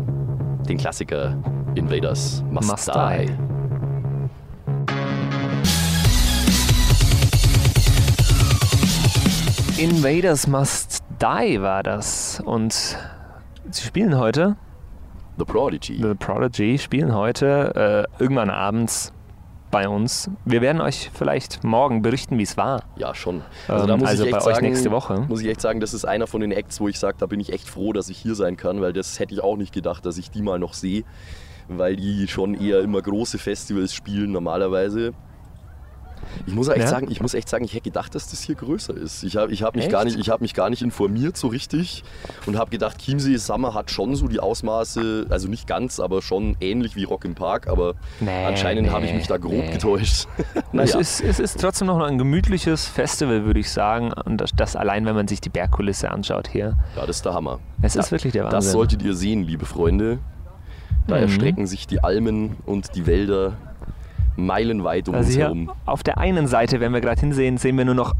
den 0.68 0.76
Klassiker 0.76 1.36
Invaders 1.74 2.44
Must, 2.50 2.68
Must 2.68 2.88
Die. 2.88 3.26
Die. 3.26 3.46
Invaders 9.82 10.46
Must 10.46 11.02
Die 11.20 11.60
war 11.62 11.82
das. 11.82 12.42
Und 12.44 12.98
sie 13.70 13.82
spielen 13.82 14.18
heute, 14.18 14.56
The 15.38 15.44
Prodigy. 15.44 15.96
The 16.02 16.14
Prodigy 16.14 16.78
spielen 16.78 17.14
heute 17.14 18.06
äh, 18.18 18.22
irgendwann 18.22 18.50
abends 18.50 19.12
bei 19.70 19.88
uns. 19.88 20.30
Wir 20.44 20.62
werden 20.62 20.80
euch 20.80 21.10
vielleicht 21.12 21.64
morgen 21.64 22.00
berichten, 22.00 22.38
wie 22.38 22.44
es 22.44 22.56
war. 22.56 22.84
Ja, 22.96 23.14
schon. 23.14 23.42
Also, 23.68 23.92
Ähm, 23.92 24.04
also 24.04 24.30
bei 24.30 24.42
euch 24.42 24.60
nächste 24.60 24.90
Woche. 24.90 25.26
Muss 25.28 25.42
ich 25.42 25.48
echt 25.48 25.60
sagen, 25.60 25.80
das 25.80 25.92
ist 25.92 26.04
einer 26.04 26.26
von 26.26 26.40
den 26.40 26.52
Acts, 26.52 26.80
wo 26.80 26.88
ich 26.88 26.98
sage, 26.98 27.16
da 27.18 27.26
bin 27.26 27.40
ich 27.40 27.52
echt 27.52 27.68
froh, 27.68 27.92
dass 27.92 28.08
ich 28.08 28.16
hier 28.16 28.34
sein 28.34 28.56
kann, 28.56 28.80
weil 28.80 28.92
das 28.92 29.18
hätte 29.18 29.34
ich 29.34 29.42
auch 29.42 29.56
nicht 29.56 29.74
gedacht, 29.74 30.06
dass 30.06 30.16
ich 30.18 30.30
die 30.30 30.40
mal 30.40 30.58
noch 30.58 30.72
sehe, 30.72 31.02
weil 31.68 31.96
die 31.96 32.28
schon 32.28 32.54
eher 32.54 32.80
immer 32.80 33.02
große 33.02 33.38
Festivals 33.38 33.92
spielen 33.92 34.32
normalerweise. 34.32 35.12
Ich 36.46 36.54
muss 36.54 36.68
echt 36.68 36.78
Ja? 36.80 36.86
sagen, 36.88 37.10
ich 37.10 37.20
muss 37.20 37.34
echt 37.34 37.48
sagen, 37.48 37.64
ich 37.64 37.72
hätte 37.72 37.82
gedacht, 37.90 38.14
dass 38.14 38.28
das 38.30 38.40
hier 38.42 38.54
größer 38.54 38.94
ist. 38.96 39.22
Ich 39.24 39.36
habe 39.36 39.52
ich 39.52 39.62
hab 39.62 39.74
mich, 39.74 39.84
Echt? 39.84 39.92
gar 39.92 40.04
nicht- 40.04 40.18
ich 40.18 40.28
hab 40.30 40.40
mich 40.40 40.54
gar 40.54 40.70
nicht 40.70 40.82
informiert 40.82 41.36
so 41.36 41.48
richtig 41.48 42.04
und 42.46 42.58
habe 42.58 42.70
gedacht, 42.70 42.98
Chiemsee 42.98 43.36
Summer 43.36 43.74
hat 43.74 43.90
schon 43.90 44.14
so 44.16 44.28
die 44.28 44.40
Ausmaße, 44.40 45.26
also 45.30 45.48
nicht 45.48 45.66
ganz, 45.66 46.00
aber 46.00 46.22
schon 46.22 46.56
ähnlich 46.60 46.96
wie 46.96 47.04
Rock 47.04 47.24
im 47.24 47.34
Park, 47.34 47.66
aber 47.68 47.94
Nee, 48.20 48.44
anscheinend 48.46 48.90
habe 48.90 49.04
ich 49.04 49.12
nee, 49.12 49.18
mich 49.18 49.26
da 49.26 49.36
grob 49.38 49.52
nee. 49.64 49.72
getäuscht. 49.72 50.26
Es, 50.56 50.72
naja. 50.72 50.98
ist, 50.98 51.20
es 51.22 51.38
ist 51.40 51.60
trotzdem 51.60 51.86
noch 51.86 52.00
ein 52.00 52.18
gemütliches 52.18 52.86
Festival, 52.86 53.44
würde 53.44 53.60
ich 53.60 53.70
sagen. 53.70 54.12
Und 54.12 54.38
das, 54.40 54.50
das 54.54 54.76
allein, 54.76 55.06
wenn 55.06 55.14
man 55.14 55.26
sich 55.26 55.40
die 55.40 55.48
Bergkulisse 55.48 56.10
anschaut 56.10 56.48
hier. 56.48 56.76
Ja, 56.96 57.06
das 57.06 57.16
ist 57.16 57.24
der 57.24 57.32
Hammer. 57.34 57.60
Es 57.82 57.94
Ja, 57.94 58.00
ist 58.02 58.10
wirklich 58.12 58.32
der 58.32 58.44
Wahnsinn. 58.44 58.58
Das 58.58 58.72
solltet 58.72 59.02
ihr 59.02 59.14
sehen, 59.14 59.42
liebe 59.44 59.64
Freunde. 59.64 60.18
Da 61.06 61.16
Mhm. 61.16 61.22
erstrecken 61.22 61.66
sich 61.66 61.86
die 61.86 62.02
Almen 62.04 62.56
und 62.66 62.94
die 62.94 63.06
Wälder 63.06 63.54
meilenweit 64.36 65.08
um 65.08 65.14
Also 65.14 65.28
uns 65.28 65.38
herum. 65.38 65.70
auf 65.84 66.02
der 66.02 66.18
einen 66.18 66.46
Seite, 66.46 66.80
wenn 66.80 66.92
wir 66.92 67.00
gerade 67.00 67.20
hinsehen, 67.20 67.58
sehen 67.58 67.76
wir 67.78 67.84
nur 67.84 67.94
noch 67.94 68.14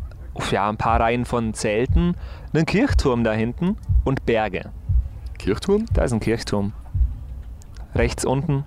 ja, 0.51 0.69
ein 0.69 0.77
paar 0.77 1.01
Reihen 1.01 1.25
von 1.25 1.55
Zelten, 1.55 2.15
einen 2.53 2.67
Kirchturm 2.67 3.25
da 3.25 3.33
hinten 3.33 3.77
und 4.05 4.27
Berge. 4.27 4.71
Kirchturm? 5.39 5.87
Da 5.93 6.05
ist 6.05 6.13
ein 6.13 6.21
Kirchturm. 6.21 6.73
Rechts 7.95 8.25
unten, 8.25 8.65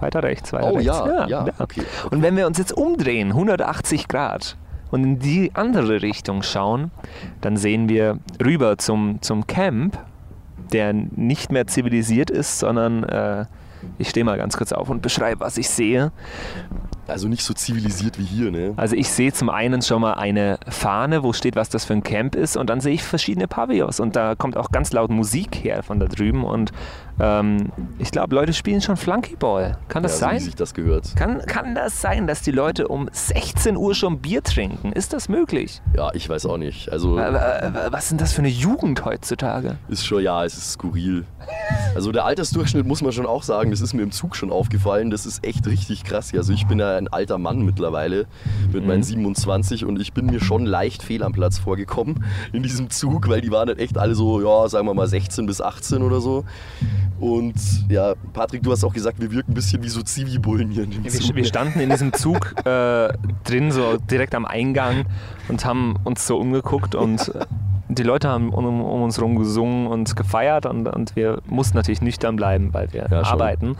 weiter 0.00 0.22
rechts, 0.22 0.52
weiter 0.52 0.66
Oh 0.70 0.74
rechts. 0.76 0.86
ja, 0.86 1.26
ja, 1.26 1.46
okay. 1.58 1.82
Und 2.10 2.22
wenn 2.22 2.36
wir 2.36 2.46
uns 2.46 2.58
jetzt 2.58 2.72
umdrehen, 2.72 3.28
180 3.28 4.08
Grad, 4.08 4.56
und 4.90 5.02
in 5.02 5.18
die 5.18 5.50
andere 5.54 6.02
Richtung 6.02 6.42
schauen, 6.42 6.90
dann 7.40 7.56
sehen 7.56 7.88
wir 7.88 8.18
rüber 8.42 8.78
zum, 8.78 9.20
zum 9.20 9.46
Camp, 9.46 9.98
der 10.72 10.92
nicht 10.92 11.50
mehr 11.50 11.66
zivilisiert 11.66 12.30
ist, 12.30 12.58
sondern 12.58 13.02
äh, 13.04 13.46
ich 13.98 14.08
stehe 14.10 14.24
mal 14.24 14.38
ganz 14.38 14.56
kurz 14.56 14.72
auf 14.72 14.88
und 14.88 15.02
beschreibe, 15.02 15.40
was 15.40 15.58
ich 15.58 15.68
sehe. 15.68 16.12
Also 17.08 17.28
nicht 17.28 17.42
so 17.42 17.54
zivilisiert 17.54 18.18
wie 18.18 18.24
hier, 18.24 18.50
ne? 18.50 18.74
Also 18.76 18.96
ich 18.96 19.08
sehe 19.08 19.32
zum 19.32 19.48
einen 19.48 19.82
schon 19.82 20.00
mal 20.00 20.14
eine 20.14 20.58
Fahne, 20.68 21.22
wo 21.22 21.32
steht, 21.32 21.54
was 21.54 21.68
das 21.68 21.84
für 21.84 21.92
ein 21.92 22.02
Camp 22.02 22.34
ist 22.34 22.56
und 22.56 22.68
dann 22.68 22.80
sehe 22.80 22.94
ich 22.94 23.02
verschiedene 23.02 23.46
Pavillons 23.46 24.00
und 24.00 24.16
da 24.16 24.34
kommt 24.34 24.56
auch 24.56 24.70
ganz 24.70 24.92
laut 24.92 25.10
Musik 25.10 25.56
her 25.62 25.82
von 25.82 26.00
da 26.00 26.06
drüben 26.06 26.44
und 26.44 26.72
ähm, 27.18 27.70
ich 27.98 28.10
glaube, 28.10 28.34
Leute 28.34 28.52
spielen 28.52 28.80
schon 28.80 28.96
Flunkyball. 28.96 29.78
Kann 29.88 30.02
das 30.02 30.20
ja, 30.20 30.26
so 30.28 30.32
wie 30.34 30.38
sein? 30.38 30.44
sich 30.44 30.54
das 30.54 30.74
gehört. 30.74 31.16
Kann, 31.16 31.40
kann 31.46 31.74
das 31.74 32.00
sein, 32.00 32.26
dass 32.26 32.42
die 32.42 32.50
Leute 32.50 32.88
um 32.88 33.08
16 33.10 33.76
Uhr 33.76 33.94
schon 33.94 34.18
Bier 34.20 34.42
trinken? 34.42 34.92
Ist 34.92 35.12
das 35.12 35.28
möglich? 35.28 35.80
Ja, 35.96 36.10
ich 36.14 36.28
weiß 36.28 36.46
auch 36.46 36.58
nicht. 36.58 36.90
Also 36.92 37.18
Äh, 37.18 37.70
Was 37.90 38.04
ist 38.04 38.10
denn 38.12 38.18
das 38.18 38.32
für 38.32 38.40
eine 38.40 38.48
Jugend 38.48 39.04
heutzutage? 39.04 39.76
ist 39.88 40.06
schon, 40.06 40.22
ja, 40.22 40.44
es 40.44 40.56
ist 40.56 40.72
skurril. 40.72 41.24
Also 41.94 42.12
der 42.12 42.24
Altersdurchschnitt 42.24 42.86
muss 42.86 43.02
man 43.02 43.12
schon 43.12 43.26
auch 43.26 43.42
sagen, 43.42 43.70
das 43.70 43.80
ist 43.80 43.94
mir 43.94 44.02
im 44.02 44.10
Zug 44.12 44.36
schon 44.36 44.50
aufgefallen, 44.50 45.10
das 45.10 45.24
ist 45.26 45.44
echt 45.46 45.66
richtig 45.66 46.04
krass. 46.04 46.32
Also 46.34 46.52
ich 46.52 46.66
bin 46.66 46.78
ja 46.80 46.96
ein 46.96 47.08
alter 47.08 47.38
Mann 47.38 47.62
mittlerweile 47.62 48.26
mit 48.72 48.82
Mhm. 48.82 48.88
meinen 48.88 49.02
27 49.02 49.84
und 49.84 50.00
ich 50.00 50.12
bin 50.12 50.26
mir 50.26 50.40
schon 50.40 50.66
leicht 50.66 51.02
fehl 51.02 51.22
am 51.22 51.32
Platz 51.32 51.58
vorgekommen 51.58 52.24
in 52.52 52.62
diesem 52.62 52.90
Zug, 52.90 53.28
weil 53.28 53.40
die 53.40 53.50
waren 53.50 53.68
halt 53.68 53.78
echt 53.78 53.96
alle 53.96 54.14
so, 54.14 54.40
ja, 54.42 54.68
sagen 54.68 54.86
wir 54.86 54.94
mal 54.94 55.06
16 55.06 55.46
bis 55.46 55.60
18 55.60 56.02
oder 56.02 56.20
so. 56.20 56.44
Und 57.18 57.54
ja, 57.88 58.14
Patrick, 58.32 58.62
du 58.62 58.70
hast 58.72 58.84
auch 58.84 58.92
gesagt, 58.92 59.20
wir 59.20 59.30
wirken 59.32 59.52
ein 59.52 59.54
bisschen 59.54 59.82
wie 59.82 59.88
so 59.88 60.02
Zivi-Bullen 60.02 60.70
hier 60.70 60.84
in 60.84 60.90
dem 60.90 61.04
Wir, 61.04 61.10
Zug. 61.10 61.34
wir 61.34 61.44
standen 61.44 61.80
in 61.80 61.90
diesem 61.90 62.12
Zug 62.12 62.54
äh, 62.66 63.08
drin, 63.44 63.72
so 63.72 63.96
direkt 64.10 64.34
am 64.34 64.44
Eingang 64.44 65.04
und 65.48 65.64
haben 65.64 65.96
uns 66.04 66.26
so 66.26 66.36
umgeguckt 66.38 66.94
und 66.94 67.34
äh, 67.34 67.46
die 67.88 68.02
Leute 68.02 68.28
haben 68.28 68.50
um, 68.50 68.66
um 68.82 69.02
uns 69.02 69.16
herum 69.16 69.36
gesungen 69.36 69.86
und 69.86 70.14
gefeiert 70.16 70.66
und, 70.66 70.86
und 70.88 71.14
wir 71.16 71.40
mussten 71.46 71.76
natürlich 71.76 72.02
nüchtern 72.02 72.36
bleiben, 72.36 72.74
weil 72.74 72.92
wir 72.92 73.06
Ja, 73.10 73.22
arbeiten. 73.22 73.76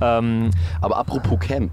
Ähm, 0.00 0.50
Aber 0.80 0.96
apropos 0.96 1.38
Camp, 1.38 1.70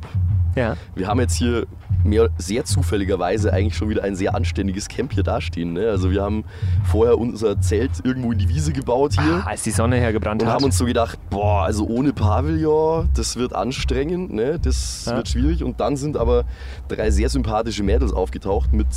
ja. 0.55 0.75
Wir 0.95 1.07
haben 1.07 1.19
jetzt 1.19 1.35
hier 1.35 1.65
mehr, 2.03 2.29
sehr 2.38 2.63
zufälligerweise 2.65 3.51
eigentlich 3.51 3.75
schon 3.75 3.89
wieder 3.89 4.03
ein 4.03 4.15
sehr 4.15 4.33
anständiges 4.35 4.88
Camp 4.88 5.12
hier 5.13 5.23
dastehen. 5.23 5.73
Ne? 5.73 5.89
Also 5.89 6.12
wir 6.12 6.21
haben 6.23 6.45
vorher 6.85 7.17
unser 7.17 7.59
Zelt 7.59 7.91
irgendwo 8.03 8.31
in 8.31 8.38
die 8.39 8.47
Wiese 8.47 8.71
gebaut 8.71 9.13
hier 9.19 9.45
Als 9.45 9.63
die 9.63 9.71
Sonne 9.71 9.97
hergebrannt 9.97 10.41
und 10.41 10.47
hat. 10.47 10.55
haben 10.55 10.63
uns 10.63 10.77
so 10.77 10.85
gedacht, 10.85 11.19
boah, 11.29 11.63
also 11.63 11.85
ohne 11.88 12.13
Pavillon, 12.13 13.09
das 13.15 13.35
wird 13.35 13.53
anstrengend, 13.53 14.33
ne? 14.33 14.59
das 14.59 15.05
Ja. 15.05 15.17
wird 15.17 15.27
schwierig. 15.27 15.63
Und 15.63 15.79
dann 15.79 15.97
sind 15.97 16.15
aber 16.15 16.45
drei 16.88 17.12
sehr 17.12 17.29
sympathische 17.29 17.83
Mädels 17.83 18.13
aufgetaucht 18.13 18.71
mit 18.73 18.88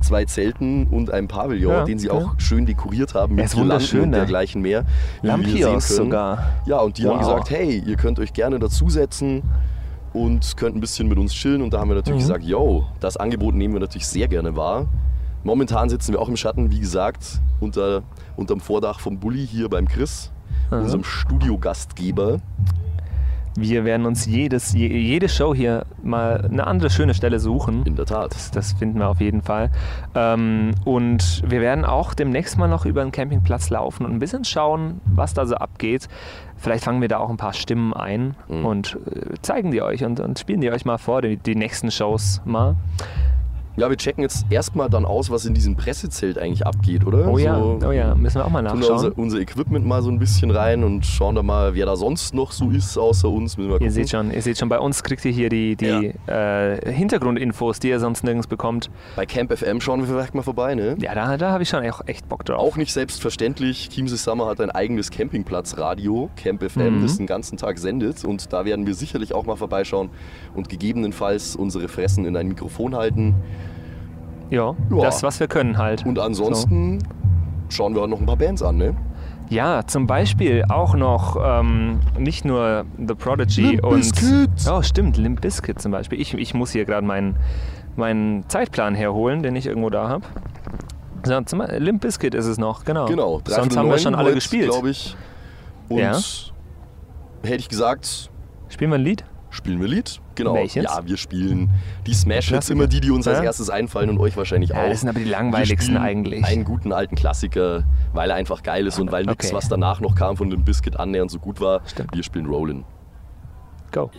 zwei 0.00 0.24
Zelten 0.24 0.86
und 0.88 1.10
einem 1.12 1.28
Pavillon, 1.28 1.72
Ja, 1.72 1.84
den 1.84 1.98
sie 1.98 2.08
ja. 2.08 2.14
auch 2.14 2.34
schön 2.38 2.66
dekoriert 2.66 3.14
haben 3.14 3.34
mit 3.36 3.50
Girlanden 3.52 4.00
und 4.00 4.10
ne? 4.10 4.16
dergleichen 4.16 4.60
mehr. 4.62 4.84
Lampions 5.22 5.88
sogar. 5.88 6.50
Ja, 6.66 6.78
und 6.78 6.98
die 6.98 7.06
haben 7.06 7.12
Wow. 7.20 7.20
gesagt, 7.20 7.50
hey, 7.50 7.82
ihr 7.86 7.96
könnt 7.96 8.18
euch 8.18 8.32
gerne 8.32 8.58
dazusetzen 8.58 9.42
und 10.12 10.56
könnt 10.56 10.76
ein 10.76 10.80
bisschen 10.80 11.08
mit 11.08 11.18
uns 11.18 11.32
chillen. 11.32 11.62
Und 11.62 11.72
da 11.72 11.80
haben 11.80 11.88
wir 11.88 11.94
natürlich 11.96 12.20
Mhm. 12.22 12.26
gesagt, 12.28 12.44
yo, 12.44 12.86
das 13.00 13.16
Angebot 13.16 13.54
nehmen 13.54 13.74
wir 13.74 13.80
natürlich 13.80 14.06
sehr 14.06 14.28
gerne 14.28 14.56
wahr. 14.56 14.86
Momentan 15.44 15.88
sitzen 15.88 16.12
wir 16.12 16.20
auch 16.20 16.28
im 16.28 16.36
Schatten, 16.36 16.70
wie 16.70 16.80
gesagt, 16.80 17.40
unter, 17.60 18.02
unterm 18.36 18.60
Vordach 18.60 19.00
vom 19.00 19.18
Bulli 19.18 19.46
hier 19.46 19.68
beim 19.68 19.88
Chris, 19.88 20.30
Mhm. 20.70 20.78
unserem 20.78 21.04
Studiogastgeber. 21.04 22.40
Wir 23.56 23.84
werden 23.84 24.06
uns 24.06 24.26
jedes, 24.26 24.72
je, 24.72 24.86
jede 24.86 25.28
Show 25.28 25.54
hier 25.54 25.84
mal 26.02 26.48
eine 26.50 26.66
andere 26.66 26.88
schöne 26.90 27.14
Stelle 27.14 27.40
suchen. 27.40 27.84
In 27.84 27.96
der 27.96 28.06
Tat. 28.06 28.32
Das, 28.34 28.50
das 28.50 28.72
finden 28.74 28.98
wir 29.00 29.08
auf 29.08 29.20
jeden 29.20 29.42
Fall. 29.42 29.70
Ähm, 30.14 30.70
und 30.84 31.42
wir 31.46 31.60
werden 31.60 31.84
auch 31.84 32.14
demnächst 32.14 32.58
mal 32.58 32.68
noch 32.68 32.86
über 32.86 33.02
den 33.02 33.12
Campingplatz 33.12 33.70
laufen 33.70 34.06
und 34.06 34.12
ein 34.12 34.18
bisschen 34.18 34.44
schauen, 34.44 35.00
was 35.04 35.34
da 35.34 35.46
so 35.46 35.56
abgeht. 35.56 36.08
Vielleicht 36.56 36.84
fangen 36.84 37.00
wir 37.00 37.08
da 37.08 37.18
auch 37.18 37.30
ein 37.30 37.36
paar 37.38 37.54
Stimmen 37.54 37.92
ein 37.94 38.34
Mhm. 38.48 38.64
und 38.66 38.98
äh, 39.06 39.34
zeigen 39.42 39.70
die 39.70 39.82
euch 39.82 40.04
und, 40.04 40.20
und 40.20 40.38
spielen 40.38 40.60
die 40.60 40.70
euch 40.70 40.84
mal 40.84 40.98
vor, 40.98 41.22
die, 41.22 41.36
die 41.36 41.54
nächsten 41.54 41.90
Shows 41.90 42.40
mal. 42.44 42.76
Ja, 43.80 43.88
wir 43.88 43.96
checken 43.96 44.22
jetzt 44.22 44.44
erstmal 44.50 44.90
dann 44.90 45.04
aus, 45.06 45.30
was 45.30 45.46
in 45.46 45.54
diesem 45.54 45.74
Pressezelt 45.74 46.36
eigentlich 46.38 46.66
abgeht, 46.66 47.06
oder? 47.06 47.26
Oh 47.28 47.38
ja, 47.38 47.58
So, 47.58 47.78
oh 47.88 47.92
ja, 47.92 48.14
müssen 48.14 48.36
wir 48.40 48.44
auch 48.44 48.50
mal 48.50 48.62
tun 48.62 48.80
wir 48.82 48.90
unser, 48.90 49.08
nachschauen. 49.08 49.12
unser 49.24 49.38
Equipment 49.40 49.86
mal 49.86 50.02
so 50.02 50.10
ein 50.10 50.18
bisschen 50.18 50.50
rein 50.50 50.84
und 50.84 51.06
schauen 51.06 51.34
da 51.34 51.42
mal, 51.42 51.74
wer 51.74 51.86
da 51.86 51.96
sonst 51.96 52.34
noch 52.34 52.52
so 52.52 52.68
ist 52.70 52.98
außer 52.98 53.28
uns. 53.28 53.56
Müssen 53.56 53.68
wir 53.70 53.74
gucken. 53.78 53.86
Ihr 53.86 53.92
seht 53.92 54.10
schon, 54.10 54.30
ihr 54.32 54.42
seht 54.42 54.58
schon, 54.58 54.68
bei 54.68 54.78
uns 54.78 55.02
kriegt 55.02 55.24
ihr 55.24 55.32
hier 55.32 55.48
die, 55.48 55.76
die 55.76 56.12
äh, 56.26 56.92
Hintergrundinfos, 56.92 57.80
die 57.80 57.88
ihr 57.88 58.00
sonst 58.00 58.22
nirgends 58.22 58.46
bekommt. 58.46 58.90
Bei 59.16 59.24
Camp 59.24 59.50
FM 59.56 59.80
schauen 59.80 60.00
wir 60.00 60.06
vielleicht 60.08 60.34
mal 60.34 60.42
vorbei, 60.42 60.74
ne? 60.74 60.96
Ja, 61.00 61.14
da, 61.14 61.36
da 61.38 61.50
habe 61.52 61.62
ich 61.62 61.68
schon 61.70 61.82
auch 61.90 62.02
echt 62.06 62.28
Bock 62.28 62.44
drauf. 62.44 62.58
Auch 62.60 62.76
nicht 62.76 62.92
selbstverständlich. 62.92 63.88
Chiemsee 63.88 64.16
Summer 64.16 64.46
hat 64.46 64.60
ein 64.60 64.70
eigenes 64.70 65.10
Campingplatzradio, 65.10 66.28
Camp 66.36 66.62
FM, 66.62 66.98
Mhm. 66.98 67.02
das 67.02 67.16
den 67.16 67.26
ganzen 67.26 67.56
Tag 67.56 67.78
sendet. 67.78 68.24
Und 68.24 68.52
da 68.52 68.64
werden 68.64 68.86
wir 68.86 68.94
sicherlich 68.94 69.32
auch 69.34 69.46
mal 69.46 69.56
vorbeischauen 69.56 70.10
und 70.54 70.68
gegebenenfalls 70.68 71.56
unsere 71.56 71.88
Fressen 71.88 72.24
in 72.26 72.36
ein 72.36 72.48
Mikrofon 72.48 72.94
halten. 72.94 73.34
Ja, 74.50 74.74
Ja. 74.90 75.00
das, 75.00 75.22
was 75.22 75.40
wir 75.40 75.48
können 75.48 75.78
halt. 75.78 76.04
Und 76.06 76.18
ansonsten 76.18 76.98
schauen 77.68 77.94
wir 77.94 78.02
auch 78.02 78.06
noch 78.08 78.20
ein 78.20 78.26
paar 78.26 78.36
Bands 78.36 78.62
an, 78.62 78.76
ne? 78.76 78.94
Ja, 79.48 79.84
zum 79.84 80.06
Beispiel 80.06 80.64
auch 80.68 80.94
noch 80.94 81.36
ähm, 81.42 81.98
nicht 82.18 82.44
nur 82.44 82.84
The 83.04 83.14
Prodigy 83.14 83.62
Limp 83.72 83.84
und. 83.86 83.96
Bizkit. 83.96 84.50
Oh, 84.70 84.80
stimmt, 84.82 85.16
Limp 85.16 85.40
Bizkit 85.40 85.80
zum 85.80 85.90
Beispiel. 85.90 86.20
Ich, 86.20 86.34
ich 86.34 86.54
muss 86.54 86.70
hier 86.70 86.84
gerade 86.84 87.04
meinen, 87.04 87.36
meinen 87.96 88.48
Zeitplan 88.48 88.94
herholen, 88.94 89.42
den 89.42 89.56
ich 89.56 89.66
irgendwo 89.66 89.90
da 89.90 90.08
habe. 90.08 90.24
So, 91.24 91.40
zum, 91.42 91.62
Limp 91.78 92.00
Bizkit 92.02 92.34
ist 92.34 92.46
es 92.46 92.58
noch, 92.58 92.84
genau. 92.84 93.06
Genau, 93.06 93.40
Sonst 93.44 93.76
haben 93.76 93.90
wir 93.90 93.98
schon 93.98 94.14
alle 94.14 94.34
gespielt. 94.34 94.70
glaube 94.70 94.90
ich. 94.90 95.16
Und 95.88 95.98
Ja. 95.98 96.16
hätte 97.42 97.56
ich 97.56 97.68
gesagt, 97.68 98.30
Spielen 98.68 98.90
wir 98.92 98.98
ein 98.98 99.02
Lied? 99.04 99.24
Spielen 99.50 99.80
wir 99.80 99.88
Lied. 99.88 100.20
Genau. 100.36 100.54
Welches? 100.54 100.84
Ja, 100.84 101.00
wir 101.04 101.16
spielen 101.16 101.70
die 102.06 102.14
Smash-Hits, 102.14 102.70
immer 102.70 102.86
die, 102.86 103.00
die 103.00 103.10
uns 103.10 103.26
als 103.28 103.38
Ja. 103.38 103.44
erstes 103.44 103.68
einfallen 103.70 104.08
und 104.10 104.18
euch 104.18 104.36
wahrscheinlich 104.36 104.70
Ja, 104.70 104.82
auch. 104.84 104.88
das 104.88 105.00
sind 105.00 105.08
aber 105.08 105.18
die 105.18 105.24
langweiligsten 105.24 105.96
eigentlich. 105.96 106.44
Einen 106.44 106.64
guten 106.64 106.92
alten 106.92 107.14
Klassiker, 107.16 107.84
weil 108.14 108.30
er 108.30 108.36
einfach 108.36 108.62
geil 108.62 108.86
ist 108.86 108.98
und 108.98 109.12
weil 109.12 109.24
nichts, 109.24 109.46
Okay. 109.48 109.56
was 109.56 109.68
danach 109.68 110.00
noch 110.00 110.14
kam 110.14 110.36
von 110.36 110.48
dem 110.50 110.64
Biscuit 110.64 110.98
annähernd 110.98 111.30
so 111.30 111.38
gut 111.38 111.60
war. 111.60 111.80
Stimmt. 111.86 112.14
Wir 112.14 112.22
spielen 112.22 112.46
Rollin. 112.46 112.84
Go. 113.92 114.10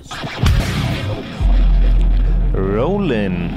Rollin, 2.53 3.49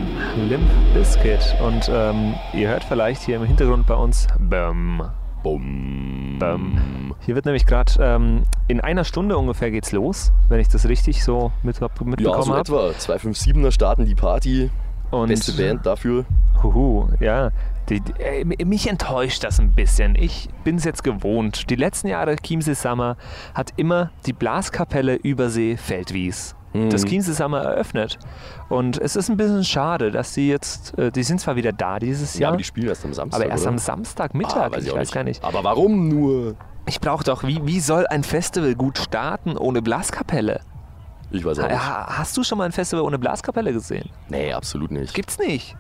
Limp 0.49 0.63
Bizkit. 0.95 1.55
Und 1.65 1.91
ähm, 1.93 2.35
ihr 2.53 2.69
hört 2.69 2.85
vielleicht 2.85 3.23
hier 3.23 3.37
im 3.37 3.45
Hintergrund 3.45 3.87
bei 3.87 3.95
uns 3.95 4.27
Bum, 4.39 5.03
Bum. 5.45 6.37
Bum. 6.41 7.15
Hier 7.21 7.35
wird 7.37 7.45
nämlich 7.45 7.67
gerade 7.67 7.93
ähm, 8.01 8.43
in 8.67 8.81
einer 8.81 9.05
Stunde 9.05 9.39
ungefähr 9.39 9.71
geht's 9.71 9.93
los, 9.93 10.33
wenn 10.49 10.59
ich 10.59 10.69
das 10.69 10.89
richtig 10.89 11.23
so 11.23 11.53
mit, 11.63 11.79
Ja, 11.81 11.89
mitbekommen 12.05 12.43
so 12.43 12.53
habe. 12.55 12.61
etwa. 12.61 12.89
257er 13.15 13.71
starten 13.71 14.07
die 14.07 14.15
Party. 14.17 14.71
Und 15.11 15.29
Beste 15.29 15.53
Band 15.53 15.87
dafür. 15.87 16.25
Huhu, 16.63 17.09
ja. 17.21 17.51
Die, 17.89 18.01
die, 18.01 18.13
äh, 18.21 18.65
mich 18.65 18.89
enttäuscht 18.89 19.45
das 19.45 19.61
ein 19.61 19.73
bisschen. 19.73 20.17
Ich 20.17 20.49
bin 20.65 20.77
es 20.77 20.85
jetzt 20.85 21.05
gewohnt. 21.05 21.69
Die 21.71 21.77
letzten 21.77 22.09
Jahre 22.09 22.35
Chiemsee 22.37 22.75
Summer 22.75 23.17
hat 23.55 23.75
immer 23.77 24.11
die 24.27 24.33
Blaskapelle 24.33 25.15
Übersee 25.17 25.77
Feldwies. 25.77 26.57
Das 26.91 27.05
Chiemsee 27.05 27.33
Summer 27.33 27.61
eröffnet. 27.63 28.19
Und 28.69 29.01
es 29.01 29.15
ist 29.15 29.29
ein 29.29 29.37
bisschen 29.37 29.63
schade, 29.63 30.11
dass 30.11 30.35
sie 30.35 30.49
jetzt, 30.49 30.99
äh, 30.99 31.13
die 31.13 31.23
sind 31.23 31.41
zwar 31.41 31.55
wieder 31.55 31.73
da 31.73 32.01
dieses 32.01 32.35
Ja, 32.35 32.41
Jahr, 32.41 32.49
aber 32.51 32.57
die 32.59 32.65
spielen 32.65 32.89
erst 32.89 33.05
am 33.05 33.15
Samstag. 33.15 33.41
aber 33.41 33.51
erst 33.51 33.63
oder? 33.63 33.71
am 33.71 33.79
Samstagmittag. 33.79 34.57
Ah, 34.57 34.73
weiß 34.73 34.85
ich 34.85 34.93
weiß 34.93 35.13
gar 35.13 35.23
nicht. 35.23 35.45
Aber 35.45 35.63
warum 35.63 36.09
nur? 36.09 36.57
Ich 36.87 37.01
brauche 37.01 37.23
doch, 37.23 37.45
wie, 37.45 37.65
wie 37.65 37.79
soll 37.81 38.07
ein 38.09 38.25
Festival 38.25 38.75
gut 38.75 38.99
starten 38.99 39.57
ohne 39.57 39.83
Blaskapelle? 39.83 40.61
Ich 41.31 41.45
weiß 41.45 41.61
auch 41.61 41.69
nicht. 41.69 41.79
Ha, 41.79 42.19
hast 42.19 42.37
du 42.37 42.43
schon 42.43 42.59
mal 42.59 42.65
ein 42.65 42.73
Festival 42.73 43.05
ohne 43.05 43.19
Blaskapelle 43.19 43.73
gesehen? 43.73 44.11
Nee, 44.29 44.53
absolut 44.53 44.91
nicht. 44.91 45.15
Gibt's 45.15 45.39
nicht. 45.39 45.77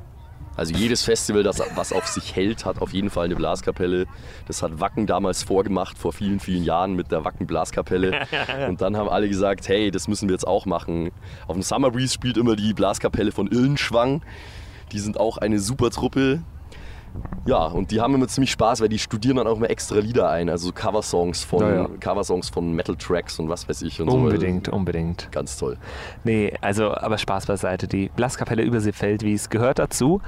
Also 0.56 0.74
jedes 0.74 1.02
Festival, 1.02 1.42
das 1.42 1.60
was 1.74 1.92
auf 1.92 2.06
sich 2.06 2.36
hält, 2.36 2.64
hat 2.64 2.80
auf 2.80 2.92
jeden 2.92 3.10
Fall 3.10 3.24
eine 3.24 3.36
Blaskapelle. 3.36 4.06
Das 4.46 4.62
hat 4.62 4.80
Wacken 4.80 5.06
damals 5.06 5.42
vorgemacht, 5.42 5.98
vor 5.98 6.12
vielen, 6.12 6.40
vielen 6.40 6.64
Jahren 6.64 6.94
mit 6.94 7.10
der 7.10 7.24
Wacken 7.24 7.46
Blaskapelle. 7.46 8.26
Und 8.68 8.80
dann 8.80 8.96
haben 8.96 9.08
alle 9.08 9.28
gesagt, 9.28 9.68
hey, 9.68 9.90
das 9.90 10.08
müssen 10.08 10.28
wir 10.28 10.34
jetzt 10.34 10.46
auch 10.46 10.66
machen. 10.66 11.10
Auf 11.46 11.54
dem 11.54 11.62
Summer 11.62 11.90
Breeze 11.90 12.14
spielt 12.14 12.36
immer 12.36 12.56
die 12.56 12.72
Blaskapelle 12.72 13.32
von 13.32 13.48
Illenschwang. 13.48 14.22
Die 14.92 14.98
sind 15.00 15.18
auch 15.18 15.38
eine 15.38 15.58
super 15.58 15.90
Truppe. 15.90 16.42
Ja, 17.46 17.66
und 17.66 17.90
die 17.90 18.00
haben 18.00 18.14
immer 18.14 18.26
ziemlich 18.26 18.50
Spaß, 18.52 18.80
weil 18.80 18.88
die 18.88 18.98
studieren 18.98 19.36
dann 19.36 19.46
auch 19.46 19.56
immer 19.56 19.68
extra 19.68 19.96
Lieder 19.96 20.30
ein, 20.30 20.48
also 20.48 20.68
so 20.68 20.72
Coversongs 20.72 21.44
von, 21.44 21.60
Ja, 21.60 21.74
ja. 21.74 21.88
Coversongs 22.00 22.48
von 22.48 22.72
Metal-Tracks 22.72 23.38
und 23.38 23.50
was 23.50 23.68
weiß 23.68 23.82
ich. 23.82 24.00
Und 24.00 24.10
So. 24.10 24.16
Unbedingt, 24.16 24.68
unbedingt. 24.70 25.30
Ganz 25.30 25.58
toll. 25.58 25.76
Nee, 26.24 26.54
also, 26.62 26.94
aber 26.94 27.18
Spaß 27.18 27.46
beiseite. 27.46 27.86
Die 27.86 28.08
Blaskapelle 28.08 28.62
Überseefeldwies 28.62 29.50
gehört 29.50 29.78
dazu. 29.78 30.22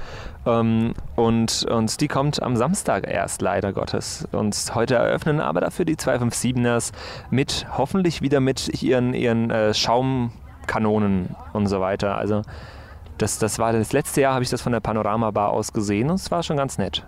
Ähm, 0.45 0.93
und, 1.15 1.65
und 1.69 1.99
die 2.01 2.07
kommt 2.07 2.41
am 2.43 2.55
Samstag 2.55 3.07
erst, 3.09 3.41
leider 3.41 3.73
Gottes. 3.73 4.27
Und 4.31 4.55
heute 4.75 4.95
eröffnen 4.95 5.41
aber 5.41 5.61
dafür 5.61 5.85
die 5.85 5.95
257ers 5.95 6.91
mit, 7.31 7.65
hoffentlich 7.75 8.21
wieder 8.21 8.39
mit 8.39 8.83
ihren, 8.83 9.15
ihren 9.15 9.49
äh, 9.49 9.73
Schaumkanonen 9.73 11.35
und 11.53 11.65
so 11.65 11.79
weiter. 11.81 12.15
Also, 12.17 12.43
das, 13.17 13.39
das 13.39 13.59
war 13.59 13.73
das 13.73 13.93
letzte 13.93 14.21
Jahr, 14.21 14.33
habe 14.33 14.43
ich 14.43 14.49
das 14.49 14.61
von 14.61 14.71
der 14.71 14.79
Panorama-Bar 14.79 15.49
aus 15.49 15.73
gesehen 15.73 16.09
und 16.09 16.15
es 16.15 16.29
war 16.31 16.43
schon 16.43 16.57
ganz 16.57 16.77
nett. 16.77 17.05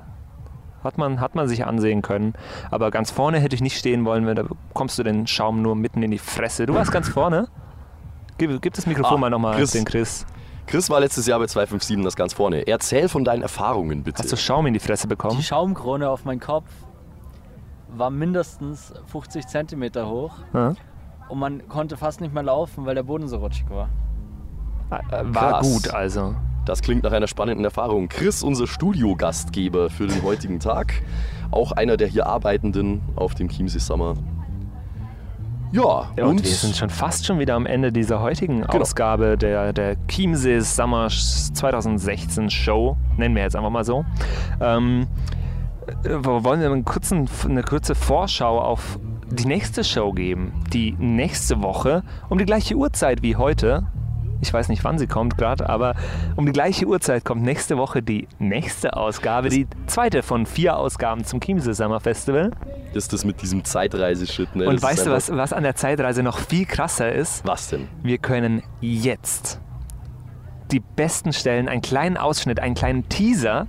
Hat 0.84 0.98
man, 0.98 1.20
hat 1.20 1.36
man 1.36 1.48
sich 1.50 1.66
ansehen 1.66 2.02
können. 2.02 2.34
Aber 2.72 2.90
ganz 2.90 3.12
vorne 3.12 3.40
hätte 3.40 3.54
ich 3.56 3.62
nicht 3.62 3.78
stehen 3.78 4.06
wollen, 4.06 4.26
weil 4.26 4.36
da 4.36 4.44
bekommst 4.44 4.98
du 4.98 5.04
den 5.04 5.28
Schaum 5.28 5.62
nur 5.62 5.76
mitten 5.76 6.02
in 6.04 6.12
die 6.12 6.18
Fresse. 6.20 6.66
Du 6.66 6.74
warst 6.74 6.92
ganz 6.92 7.10
vorne. 7.10 7.50
Gib, 8.38 8.62
gib 8.62 8.74
das 8.74 8.86
Mikrofon 8.86 9.16
Ah, 9.16 9.20
mal 9.20 9.30
nochmal 9.30 9.58
Chris. 9.58 9.72
den 9.72 9.84
Chris. 9.84 10.26
Chris 10.68 10.90
war 10.90 11.02
letztes 11.02 11.26
Jahr 11.26 11.38
bei 11.40 11.48
257 11.48 12.02
das 12.06 12.16
ganz 12.16 12.34
vorne. 12.34 12.66
Erzähl 12.66 13.10
von 13.10 13.26
deinen 13.26 13.42
Erfahrungen 13.42 14.04
bitte. 14.04 14.20
Hast 14.24 14.32
du 14.32 14.38
Schaum 14.38 14.68
in 14.68 14.74
die 14.74 14.80
Fresse 14.80 15.08
bekommen? 15.08 15.36
Die 15.36 15.44
Schaumkrone 15.44 16.10
auf 16.10 16.24
meinem 16.24 16.40
Kopf 16.40 16.70
war 17.90 18.10
mindestens 18.10 18.94
50 19.08 19.48
Zentimeter 19.48 20.08
hoch 20.08 20.32
Ja. 20.54 20.76
und 21.28 21.40
man 21.40 21.68
konnte 21.68 21.98
fast 21.98 22.22
nicht 22.22 22.34
mehr 22.34 22.44
laufen, 22.44 22.86
weil 22.86 22.96
der 22.96 23.04
Boden 23.04 23.28
so 23.28 23.38
rutschig 23.38 23.70
war. 23.70 23.90
Äh, 24.92 25.24
War 25.24 25.52
Krass. 25.52 25.68
gut, 25.84 25.94
also. 25.94 26.36
Das 26.66 26.82
klingt 26.82 27.04
nach 27.04 27.12
einer 27.12 27.28
spannenden 27.28 27.66
Erfahrung. 27.66 28.10
Chris, 28.10 28.44
unser 28.44 28.68
Studiogastgeber 28.68 29.90
für 29.90 30.08
den 30.08 30.22
heutigen 30.24 30.60
Tag. 30.60 30.94
Auch 31.52 31.72
einer 31.72 31.98
der 31.98 32.08
hier 32.08 32.28
Arbeitenden 32.28 33.02
auf 33.16 33.34
dem 33.34 33.50
Chiemsee 33.50 33.80
Summer. 33.80 34.16
Ja, 35.72 36.10
Ja, 36.18 36.26
und, 36.26 36.44
wir 36.44 36.50
sind 36.50 36.76
schon 36.76 36.90
fast 36.90 37.26
schon 37.28 37.38
wieder 37.38 37.54
am 37.56 37.66
Ende 37.68 37.92
dieser 37.92 38.22
heutigen 38.22 38.62
Genau. 38.62 38.82
Ausgabe 38.82 39.38
der, 39.38 39.72
der 39.72 39.96
Chiemsee 40.08 40.60
Summer 40.62 41.10
2016 41.10 42.50
Show, 42.50 42.98
nennen 43.18 43.36
wir 43.36 43.44
jetzt 43.44 43.56
einfach 43.56 43.70
mal 43.70 43.84
so. 43.84 44.04
Ähm, 44.60 45.06
äh, 46.04 46.10
wo- 46.24 46.44
wollen 46.44 46.60
wir 46.60 46.72
einen 46.72 46.86
kurzen, 46.86 47.30
eine 47.48 47.62
kurze 47.62 47.94
Vorschau 47.94 48.60
auf 48.60 49.00
die 49.32 49.46
nächste 49.46 49.84
Show 49.84 50.12
geben, 50.12 50.54
die 50.74 50.94
nächste 50.98 51.62
Woche 51.62 52.02
um 52.30 52.40
die 52.40 52.46
gleiche 52.46 52.74
Uhrzeit 52.76 53.22
wie 53.22 53.36
heute. 53.36 53.86
Ich 54.42 54.54
weiß 54.54 54.70
nicht, 54.70 54.84
wann 54.84 54.98
sie 54.98 55.08
kommt 55.08 55.38
gerade, 55.38 55.68
aber 55.70 55.96
um 56.36 56.46
die 56.46 56.52
gleiche 56.52 56.86
Uhrzeit 56.86 57.26
kommt 57.26 57.44
nächste 57.44 57.78
Woche 57.78 58.02
die 58.02 58.28
nächste 58.40 58.96
Ausgabe, 58.96 59.50
die 59.50 59.68
zweite 59.88 60.24
von 60.24 60.46
vier 60.46 60.78
Ausgaben 60.78 61.26
zum 61.26 61.42
Chiemsee 61.42 61.74
Summer 61.74 62.00
Festival. 62.00 62.52
ist 62.94 63.12
das 63.12 63.26
mit 63.26 63.42
diesem 63.42 63.64
Zeitreiseshit. 63.66 64.56
Ne? 64.56 64.68
Und 64.68 64.76
Das 64.76 64.84
weißt 64.84 65.06
du, 65.08 65.12
was, 65.12 65.30
was 65.32 65.52
an 65.54 65.64
der 65.64 65.76
Zeitreise 65.76 66.24
noch 66.24 66.38
viel 66.40 66.66
krasser 66.66 67.12
ist? 67.12 67.46
Was 67.46 67.70
denn? 67.70 67.88
Wir 68.02 68.18
können 68.18 68.64
jetzt 68.82 69.60
die 70.72 70.80
besten 70.80 71.34
Stellen, 71.34 71.68
einen 71.68 71.82
kleinen 71.82 72.16
Ausschnitt, 72.16 72.60
einen 72.60 72.76
kleinen 72.76 73.10
Teaser 73.10 73.68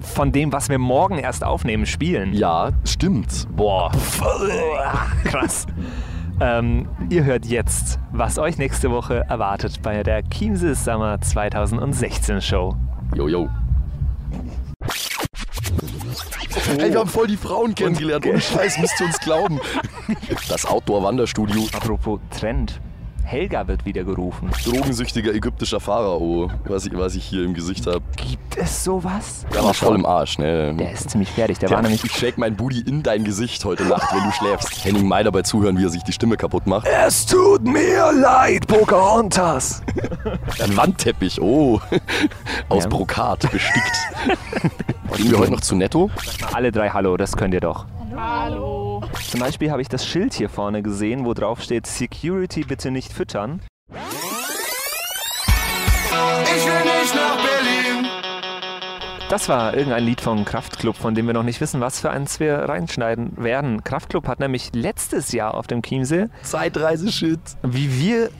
von 0.00 0.32
dem, 0.32 0.52
was 0.52 0.68
wir 0.68 0.78
morgen 0.78 1.18
erst 1.18 1.44
aufnehmen, 1.44 1.86
spielen. 1.86 2.32
Ja, 2.34 2.70
stimmt. 2.84 3.46
Boah. 3.54 3.90
Krass. 5.24 5.66
Ähm, 6.40 6.88
ihr 7.10 7.24
hört 7.24 7.46
jetzt, 7.46 7.98
was 8.12 8.38
euch 8.38 8.58
nächste 8.58 8.90
Woche 8.90 9.24
erwartet 9.28 9.80
bei 9.82 10.02
der 10.02 10.22
Chiemsee 10.28 10.74
Summer 10.74 11.20
2016 11.20 12.40
Show. 12.40 12.74
Jo, 13.14 13.28
jo. 13.28 13.48
Hey, 16.78 16.92
wir 16.92 17.00
haben 17.00 17.08
voll 17.08 17.28
die 17.28 17.36
Frauen 17.36 17.74
kennengelernt. 17.74 18.26
Ohne 18.26 18.40
Scheiß, 18.40 18.78
müsst 18.78 19.00
ihr 19.00 19.06
uns 19.06 19.18
glauben. 19.20 19.60
Das 20.48 20.66
Outdoor-Wanderstudio. 20.66 21.66
Apropos 21.72 22.20
Trend. 22.30 22.80
Helga 23.24 23.66
wird 23.66 23.84
wieder 23.86 24.04
gerufen. 24.04 24.50
Drogensüchtiger 24.64 25.32
ägyptischer 25.34 25.80
Pharao, 25.80 26.50
was 26.66 26.84
ich, 26.86 26.96
was 26.96 27.14
ich 27.14 27.24
hier 27.24 27.42
im 27.44 27.54
Gesicht 27.54 27.86
habe. 27.86 28.02
Gibt 28.16 28.56
es 28.58 28.84
sowas? 28.84 29.46
Der 29.52 29.64
war 29.64 29.72
voll 29.74 29.94
im 29.96 30.04
Arsch, 30.06 30.38
ne? 30.38 30.74
Der 30.74 30.92
ist 30.92 31.10
ziemlich 31.10 31.30
fertig. 31.30 31.58
Der 31.58 31.70
Ja, 31.70 31.76
war 31.76 31.82
nämlich 31.82 32.04
ich 32.04 32.12
shake 32.12 32.38
mein 32.38 32.54
Booty 32.54 32.80
in 32.80 33.02
dein 33.02 33.24
Gesicht 33.24 33.64
heute 33.64 33.84
Nacht, 33.84 34.14
wenn 34.14 34.22
du 34.24 34.30
schläfst. 34.30 34.84
Henning 34.84 35.08
Mai 35.08 35.22
dabei 35.22 35.42
zuhören, 35.42 35.78
wie 35.78 35.84
er 35.84 35.88
sich 35.88 36.02
die 36.02 36.12
Stimme 36.12 36.36
kaputt 36.36 36.66
macht. 36.66 36.86
Es 36.86 37.24
tut 37.24 37.64
mir 37.64 38.12
leid, 38.12 38.66
Pocahontas. 38.66 39.82
Ein 40.62 40.76
Wandteppich, 40.76 41.40
oh. 41.40 41.80
Aus 42.68 42.84
Ja. 42.84 42.88
Brokat 42.90 43.50
bestickt. 43.50 43.96
Gehen 45.16 45.30
wir 45.30 45.38
heute 45.38 45.52
noch 45.52 45.60
zu 45.62 45.74
Netto? 45.76 46.10
Alle 46.52 46.70
drei 46.70 46.90
Hallo, 46.90 47.16
das 47.16 47.34
könnt 47.36 47.54
ihr 47.54 47.60
doch. 47.60 47.86
Hallo. 48.16 48.73
Zum 49.22 49.40
Beispiel 49.40 49.70
habe 49.70 49.82
ich 49.82 49.88
das 49.88 50.06
Schild 50.06 50.34
hier 50.34 50.48
vorne 50.48 50.82
gesehen, 50.82 51.24
wo 51.24 51.34
drauf 51.34 51.62
steht 51.62 51.86
Security 51.86 52.62
bitte 52.62 52.90
nicht 52.90 53.12
füttern. 53.12 53.60
Ich 56.44 56.66
will 56.66 56.84
nicht 57.00 57.14
nach 57.14 57.36
Berlin. 57.36 58.06
Das 59.28 59.48
war 59.48 59.74
irgendein 59.74 60.04
Lied 60.04 60.20
von 60.20 60.44
Kraftklub, 60.44 60.96
von 60.96 61.14
dem 61.14 61.26
wir 61.26 61.34
noch 61.34 61.42
nicht 61.42 61.60
wissen, 61.60 61.80
was 61.80 61.98
für 61.98 62.10
eins 62.10 62.40
wir 62.40 62.56
reinschneiden 62.56 63.32
werden. 63.36 63.82
Kraftklub 63.82 64.28
hat 64.28 64.38
nämlich 64.38 64.70
letztes 64.74 65.32
Jahr 65.32 65.54
auf 65.54 65.66
dem 65.66 65.82
Chiemsee, 65.82 66.26
Zeitreise-Shit. 66.42 67.40
wie 67.62 67.98
wir 67.98 68.30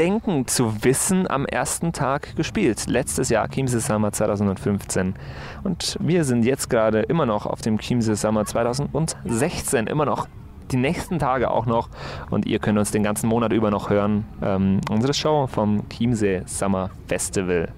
denken 0.00 0.46
zu 0.46 0.82
wissen, 0.82 1.30
am 1.30 1.44
ersten 1.44 1.92
Tag 1.92 2.34
gespielt. 2.34 2.86
Letztes 2.86 3.28
Jahr, 3.28 3.50
Chiemsee 3.50 3.80
Summer 3.80 4.10
2015. 4.10 5.14
Und 5.62 5.98
wir 6.00 6.24
sind 6.24 6.46
jetzt 6.46 6.70
gerade 6.70 7.00
immer 7.00 7.26
noch 7.26 7.44
auf 7.44 7.60
dem 7.60 7.78
Chiemsee 7.78 8.14
Summer 8.14 8.46
2016, 8.46 9.86
immer 9.88 10.06
noch 10.06 10.26
die 10.72 10.78
nächsten 10.78 11.18
Tage 11.18 11.50
auch 11.50 11.66
noch. 11.66 11.90
Und 12.30 12.46
ihr 12.46 12.60
könnt 12.60 12.78
uns 12.78 12.90
den 12.92 13.02
ganzen 13.02 13.28
Monat 13.28 13.52
über 13.52 13.70
noch 13.70 13.90
hören. 13.90 14.24
Ähm, 14.42 14.80
unsere 14.88 15.12
Show 15.12 15.46
vom 15.46 15.86
Chiemsee 15.90 16.44
Summer 16.46 16.88
Festival. 17.06 17.68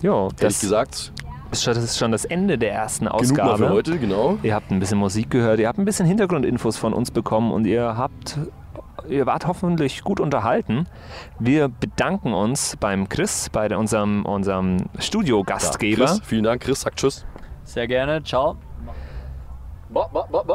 Jo, 0.00 0.28
Ehrlich 0.28 0.36
das 0.38 0.60
gesagt, 0.62 1.12
ist 1.52 1.62
schon, 1.62 1.74
das 1.74 1.84
ist 1.84 1.98
schon 1.98 2.10
das 2.10 2.24
Ende 2.24 2.56
der 2.56 2.72
ersten 2.72 3.04
genug 3.04 3.20
Ausgabe. 3.20 3.50
mal 3.50 3.58
für 3.58 3.68
heute, 3.68 3.98
genau. 3.98 4.38
Ihr 4.42 4.54
habt 4.54 4.70
ein 4.70 4.80
bisschen 4.80 4.96
Musik 4.96 5.28
gehört, 5.28 5.60
ihr 5.60 5.68
habt 5.68 5.78
ein 5.78 5.84
bisschen 5.84 6.06
Hintergrundinfos 6.06 6.78
von 6.78 6.94
uns 6.94 7.10
bekommen 7.10 7.52
und 7.52 7.66
ihr 7.66 7.98
habt, 7.98 8.38
ihr 9.08 9.26
wart 9.26 9.46
hoffentlich 9.46 10.02
gut 10.02 10.20
unterhalten. 10.20 10.86
Wir 11.38 11.68
bedanken 11.68 12.32
uns 12.34 12.76
beim 12.78 13.08
Chris, 13.08 13.48
bei 13.50 13.74
unserem, 13.76 14.24
unserem 14.24 14.78
Ja, 14.94 15.00
Studiogastgeber. 15.00 16.06
Chris, 16.06 16.20
vielen 16.24 16.44
Dank. 16.44 16.62
Chris 16.62 16.80
sagt 16.82 16.98
Tschüss. 16.98 17.26
Sehr 17.64 17.86
gerne, 17.86 18.22
ciao. 18.22 18.56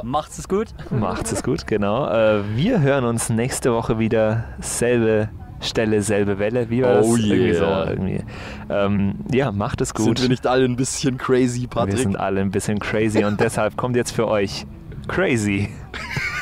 Macht's 0.04 0.38
es 0.38 0.48
gut. 0.48 0.68
Macht 0.92 1.32
es 1.32 1.44
gut, 1.44 1.66
genau. 1.66 2.10
Äh, 2.10 2.44
wir 2.56 2.82
hören 2.82 3.06
uns 3.06 3.30
nächste 3.30 3.74
Woche 3.74 3.98
wieder. 4.00 4.46
Selbe 4.60 5.30
Stelle, 5.62 6.02
selbe 6.02 6.40
Welle. 6.40 6.70
Wie 6.70 6.84
war 6.84 6.96
das? 6.96 7.06
Oh 7.06 7.16
Irgendwie 7.16 7.54
so, 7.54 7.64
yeah. 7.66 7.90
irgendwie. 7.90 8.24
Ähm, 8.70 9.16
ja, 9.32 9.52
macht 9.52 9.82
es 9.82 9.94
gut. 9.94 10.06
Sind 10.18 10.22
wir 10.22 10.30
nicht 10.30 10.48
alle 10.48 10.66
ein 10.66 10.76
bisschen 10.76 11.18
crazy, 11.18 11.62
Wir 11.62 11.68
Patrick? 11.70 11.98
sind 12.00 12.18
alle 12.18 12.42
ein 12.42 12.52
bisschen 12.52 12.80
crazy 12.80 13.24
und 13.24 13.40
deshalb 13.40 13.76
kommt 13.78 13.96
jetzt 13.96 14.12
für 14.12 14.28
euch 14.28 14.66
Crazy. 15.10 15.70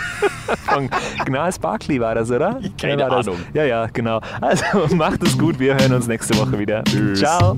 Von 0.65 0.89
Gnals 1.25 1.59
Barkley 1.59 1.99
war 1.99 2.15
das, 2.15 2.29
oder? 2.31 2.59
Keine 2.79 2.97
Wer 2.97 3.09
war 3.09 3.17
das? 3.17 3.27
Ahnung. 3.27 3.39
Ja, 3.53 3.63
ja, 3.63 3.87
genau. 3.91 4.21
Also 4.41 4.95
macht 4.95 5.23
es 5.23 5.37
gut, 5.37 5.59
wir 5.59 5.75
hören 5.75 5.93
uns 5.93 6.07
nächste 6.07 6.37
Woche 6.37 6.57
wieder. 6.59 6.83
Tschüss. 6.83 7.19
Ciao. 7.19 7.57